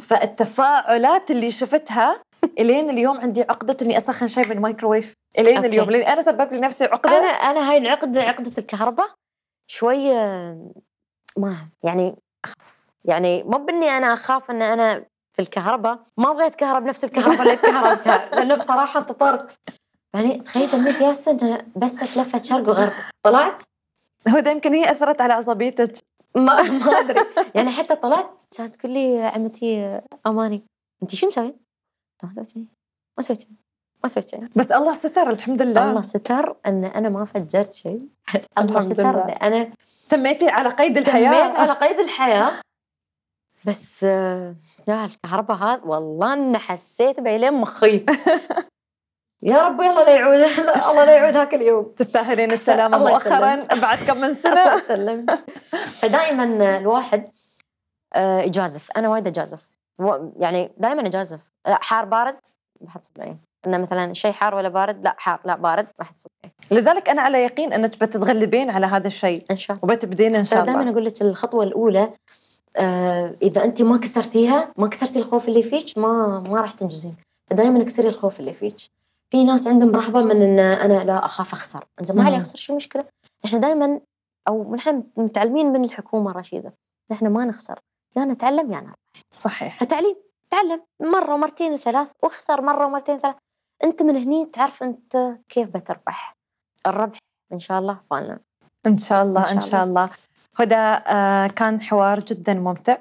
فالتفاعلات 0.00 1.30
اللي 1.30 1.50
شفتها 1.50 2.22
إلين 2.58 2.90
اليوم 2.90 3.20
عندي 3.20 3.42
عقدة 3.42 3.76
إني 3.82 3.96
أسخن 3.96 4.26
شيء 4.26 4.48
بالميكروويف. 4.48 5.14
إلين 5.38 5.56
okay. 5.56 5.68
اليوم 5.68 5.90
لأن 5.90 6.02
أنا 6.12 6.22
سببت 6.22 6.52
لنفسي 6.52 6.84
عقدة. 6.84 7.18
أنا 7.18 7.26
أنا 7.26 7.70
هاي 7.70 7.78
العقدة 7.78 8.22
عقدة 8.22 8.52
الكهرباء 8.58 9.06
شوية 9.66 10.14
ما 11.36 11.56
يعني 11.82 12.16
أخاف. 12.44 12.82
يعني 13.04 13.42
مو 13.42 13.58
بإني 13.58 13.90
أنا 13.90 14.12
أخاف 14.12 14.50
إن 14.50 14.62
أنا 14.62 15.04
في 15.34 15.42
الكهرباء 15.42 15.98
ما 16.16 16.30
أبغى 16.30 16.46
اتكهرب 16.46 16.82
نفس 16.82 17.04
الكهرباء 17.04 17.42
اللي 17.42 17.56
تكهربتها 17.56 18.28
لأنه 18.36 18.54
بصراحة 18.54 19.00
انتطرت 19.00 19.58
يعني 20.14 20.38
تخيل 20.38 20.70
تنميت 20.70 21.00
ياسن 21.00 21.58
بس 21.76 22.14
تلفت 22.14 22.44
شرق 22.44 22.68
وغرب. 22.68 22.92
طلعت؟ 23.22 23.62
هدى 24.28 24.50
يمكن 24.50 24.74
هي 24.74 24.90
أثرت 24.92 25.20
على 25.20 25.32
عصبيتك. 25.32 25.92
ما 26.34 26.62
ما 26.62 26.98
أدري. 27.00 27.20
يعني 27.54 27.70
حتى 27.70 27.96
طلعت 27.96 28.42
كانت 28.56 28.76
تقول 28.76 28.92
لي 28.92 29.22
عمتي 29.22 30.00
أماني 30.26 30.62
انت 31.02 31.14
شو 31.14 31.26
مسوي؟ 31.26 31.54
ما 32.22 32.32
سويت 32.34 32.50
شيء. 32.50 32.64
ما 33.18 33.22
سويت 33.24 33.40
شيء. 33.40 33.50
ما 34.02 34.08
سويت 34.08 34.28
شيء. 34.28 34.48
بس 34.56 34.72
الله 34.72 34.92
ستر 34.92 35.30
الحمد 35.30 35.62
لله. 35.62 35.90
الله 35.90 36.02
ستر 36.02 36.56
إن 36.66 36.84
أنا 36.84 37.08
ما 37.08 37.24
فجرت 37.24 37.72
شيء. 37.72 38.08
الله 38.58 38.80
ستر 38.80 39.42
أنا 39.42 39.70
تميتي 40.08 40.48
على 40.48 40.68
قيد 40.68 40.96
الحياة. 40.98 41.46
تميت 41.46 41.56
على 41.60 41.72
قيد 41.72 42.00
الحياة. 42.00 42.52
بس 43.64 44.04
لا 44.86 45.04
الكهرباء 45.04 45.56
هذا 45.56 45.82
والله 45.84 46.32
إني 46.32 46.58
حسيت 46.58 47.20
بيلين 47.20 47.54
مخي. 47.54 48.06
يا 49.42 49.66
رب 49.66 49.80
الله 49.80 50.04
لا 50.04 50.10
يعود 50.10 50.38
الله 50.90 51.04
لا 51.04 51.12
يعود 51.12 51.36
هاك 51.36 51.54
اليوم. 51.54 51.92
تستاهلين 51.96 52.52
السلامة 52.52 52.98
مؤخرا 52.98 53.58
بعد 53.80 53.98
كم 53.98 54.20
من 54.20 54.34
سنة؟ 54.34 54.62
الله 54.62 54.78
يسلمك. 54.78 55.30
فدائما 55.72 56.76
الواحد 56.76 57.28
آه، 58.14 58.40
يجازف. 58.40 58.90
أنا 58.96 59.08
وايد 59.08 59.26
أجازف. 59.26 59.68
يعني 60.36 60.72
دائما 60.78 61.06
أجازف. 61.06 61.40
حار 61.66 62.04
بارد 62.04 62.36
ما 62.80 62.90
حتصبعين 62.90 63.38
إنه 63.66 63.78
مثلا 63.78 64.12
شيء 64.14 64.32
حار 64.32 64.54
ولا 64.54 64.68
بارد؟ 64.68 65.04
لا 65.04 65.14
حار 65.18 65.40
لا 65.44 65.56
بارد 65.56 65.86
ما 65.98 66.04
حتصبعين 66.04 66.52
لذلك 66.70 67.08
أنا 67.08 67.22
على 67.22 67.44
يقين 67.44 67.72
إنك 67.72 68.00
بتتغلبين 68.00 68.70
على 68.70 68.86
هذا 68.86 69.06
الشيء. 69.06 69.44
إن 69.50 69.56
شاء 69.56 69.76
الله. 69.76 69.94
وبتبدين 69.94 70.36
إن 70.36 70.44
شاء 70.44 70.60
الله. 70.60 70.72
دائما 70.72 70.90
أقول 70.90 71.04
لك 71.04 71.22
الخطوة 71.22 71.64
الأولى 71.64 72.10
آه 72.76 73.34
إذا 73.42 73.64
أنت 73.64 73.82
ما 73.82 73.98
كسرتيها 73.98 74.72
ما 74.76 74.88
كسرتي 74.88 75.18
الخوف 75.18 75.48
اللي 75.48 75.62
فيك 75.62 75.98
ما 75.98 76.44
ما 76.48 76.60
راح 76.60 76.72
تنجزين. 76.72 77.16
فدائما 77.50 77.82
اكسري 77.82 78.08
الخوف 78.08 78.40
اللي 78.40 78.52
فيك. 78.52 78.76
في 79.32 79.44
ناس 79.44 79.66
عندهم 79.66 79.90
رهبة 79.96 80.22
من 80.22 80.42
إن 80.42 80.58
أنا 80.58 81.04
لا 81.04 81.24
أخاف 81.24 81.52
أخسر. 81.52 81.84
زين 82.00 82.16
ما 82.16 82.24
علي 82.24 82.36
أخسر 82.36 82.56
شو 82.56 82.72
المشكلة؟ 82.72 83.04
إحنا 83.44 83.58
دائما 83.58 84.00
أو 84.48 84.74
نحن 84.74 85.04
متعلمين 85.16 85.72
من 85.72 85.84
الحكومة 85.84 86.30
الرشيده 86.30 86.74
نحن 87.10 87.26
ما 87.26 87.44
نخسر. 87.44 87.78
يا 88.16 88.24
نتعلم 88.24 88.72
يا 88.72 88.80
نربح. 88.80 88.94
صحيح. 89.30 89.78
فتعليم. 89.78 90.16
تعلم. 90.50 90.82
مرة 91.00 91.34
ومرتين 91.34 91.72
وثلاث 91.72 92.10
واخسر 92.22 92.62
مرة 92.62 92.86
ومرتين 92.86 93.18
ثلاث 93.18 93.34
أنت 93.84 94.02
من 94.02 94.16
هني 94.16 94.46
تعرف 94.46 94.82
أنت 94.82 95.38
كيف 95.48 95.68
بتربح. 95.68 96.36
الربح 96.86 97.18
إن 97.52 97.58
شاء 97.58 97.78
الله 97.78 98.00
فعلا. 98.10 98.38
إن 98.86 98.98
شاء 98.98 99.22
الله 99.22 99.52
إن 99.52 99.60
شاء 99.60 99.84
الله. 99.84 100.10
هدى 100.56 100.74
آه 100.74 101.46
كان 101.46 101.80
حوار 101.80 102.20
جدا 102.20 102.54
ممتع. 102.54 102.96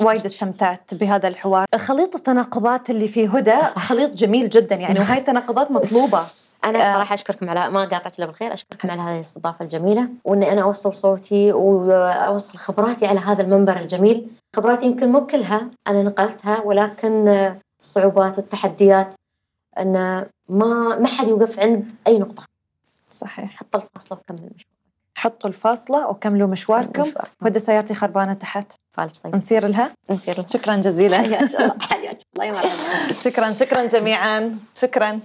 وايد 0.00 0.24
استمتعت 0.24 0.94
بهذا 0.94 1.28
الحوار. 1.28 1.66
خليط 1.76 2.14
التناقضات 2.14 2.90
اللي 2.90 3.08
في 3.08 3.28
هدى 3.28 3.62
خليط 3.64 4.14
جميل 4.14 4.50
جدا. 4.50 4.74
يعني 4.74 4.98
وهي 5.00 5.18
التناقضات 5.18 5.70
مطلوبة. 5.70 6.22
أنا 6.64 6.78
آه. 6.78 6.90
بصراحة 6.90 7.14
أشكركم 7.14 7.50
على 7.50 7.70
ما 7.70 7.80
قاطعت 7.80 8.18
إلا 8.18 8.26
بالخير 8.26 8.52
أشكركم 8.52 8.90
على 8.90 9.00
هذه 9.00 9.14
الإستضافة 9.14 9.62
الجميلة 9.62 10.08
وإني 10.24 10.52
أنا 10.52 10.62
أوصل 10.62 10.94
صوتي 10.94 11.52
وأوصل 11.52 12.58
خبراتي 12.58 13.06
على 13.06 13.20
هذا 13.20 13.42
المنبر 13.42 13.76
الجميل. 13.76 14.26
خبراتي 14.56 14.86
يمكن 14.86 15.12
مو 15.12 15.26
كلها 15.26 15.70
أنا 15.88 16.02
نقلتها 16.02 16.60
ولكن 16.60 17.54
الصعوبات 17.80 18.38
والتحديات 18.38 19.14
إن 19.78 20.26
ما 20.48 20.98
ما 20.98 21.06
حد 21.06 21.28
يوقف 21.28 21.58
عند 21.58 21.92
أي 22.06 22.18
نقطة. 22.18 22.42
صحيح. 23.10 23.56
حط 23.56 23.76
الفاصله 23.76 24.18
وكمل 24.18 24.38
المشوار 24.38 24.71
حطوا 25.22 25.50
الفاصلة 25.50 26.08
وكملوا 26.08 26.48
مشواركم. 26.48 27.12
ودي 27.42 27.58
سيارتي 27.58 27.94
خربانة 27.94 28.34
تحت. 28.34 28.72
فالج 28.96 29.18
طيب. 29.24 29.36
نصير 29.36 29.66
لها؟ 29.68 29.90
نصير 30.10 30.38
لها. 30.38 30.46
شكرا 30.48 30.76
جزيلا. 30.76 31.18
حياك 31.18 31.54
الله. 31.54 31.76
حياك 31.80 32.18
الله. 32.36 33.12
شكرا 33.24 33.52
شكرا 33.52 33.84
جميعا. 33.84 34.58
شكرا. 34.74 35.20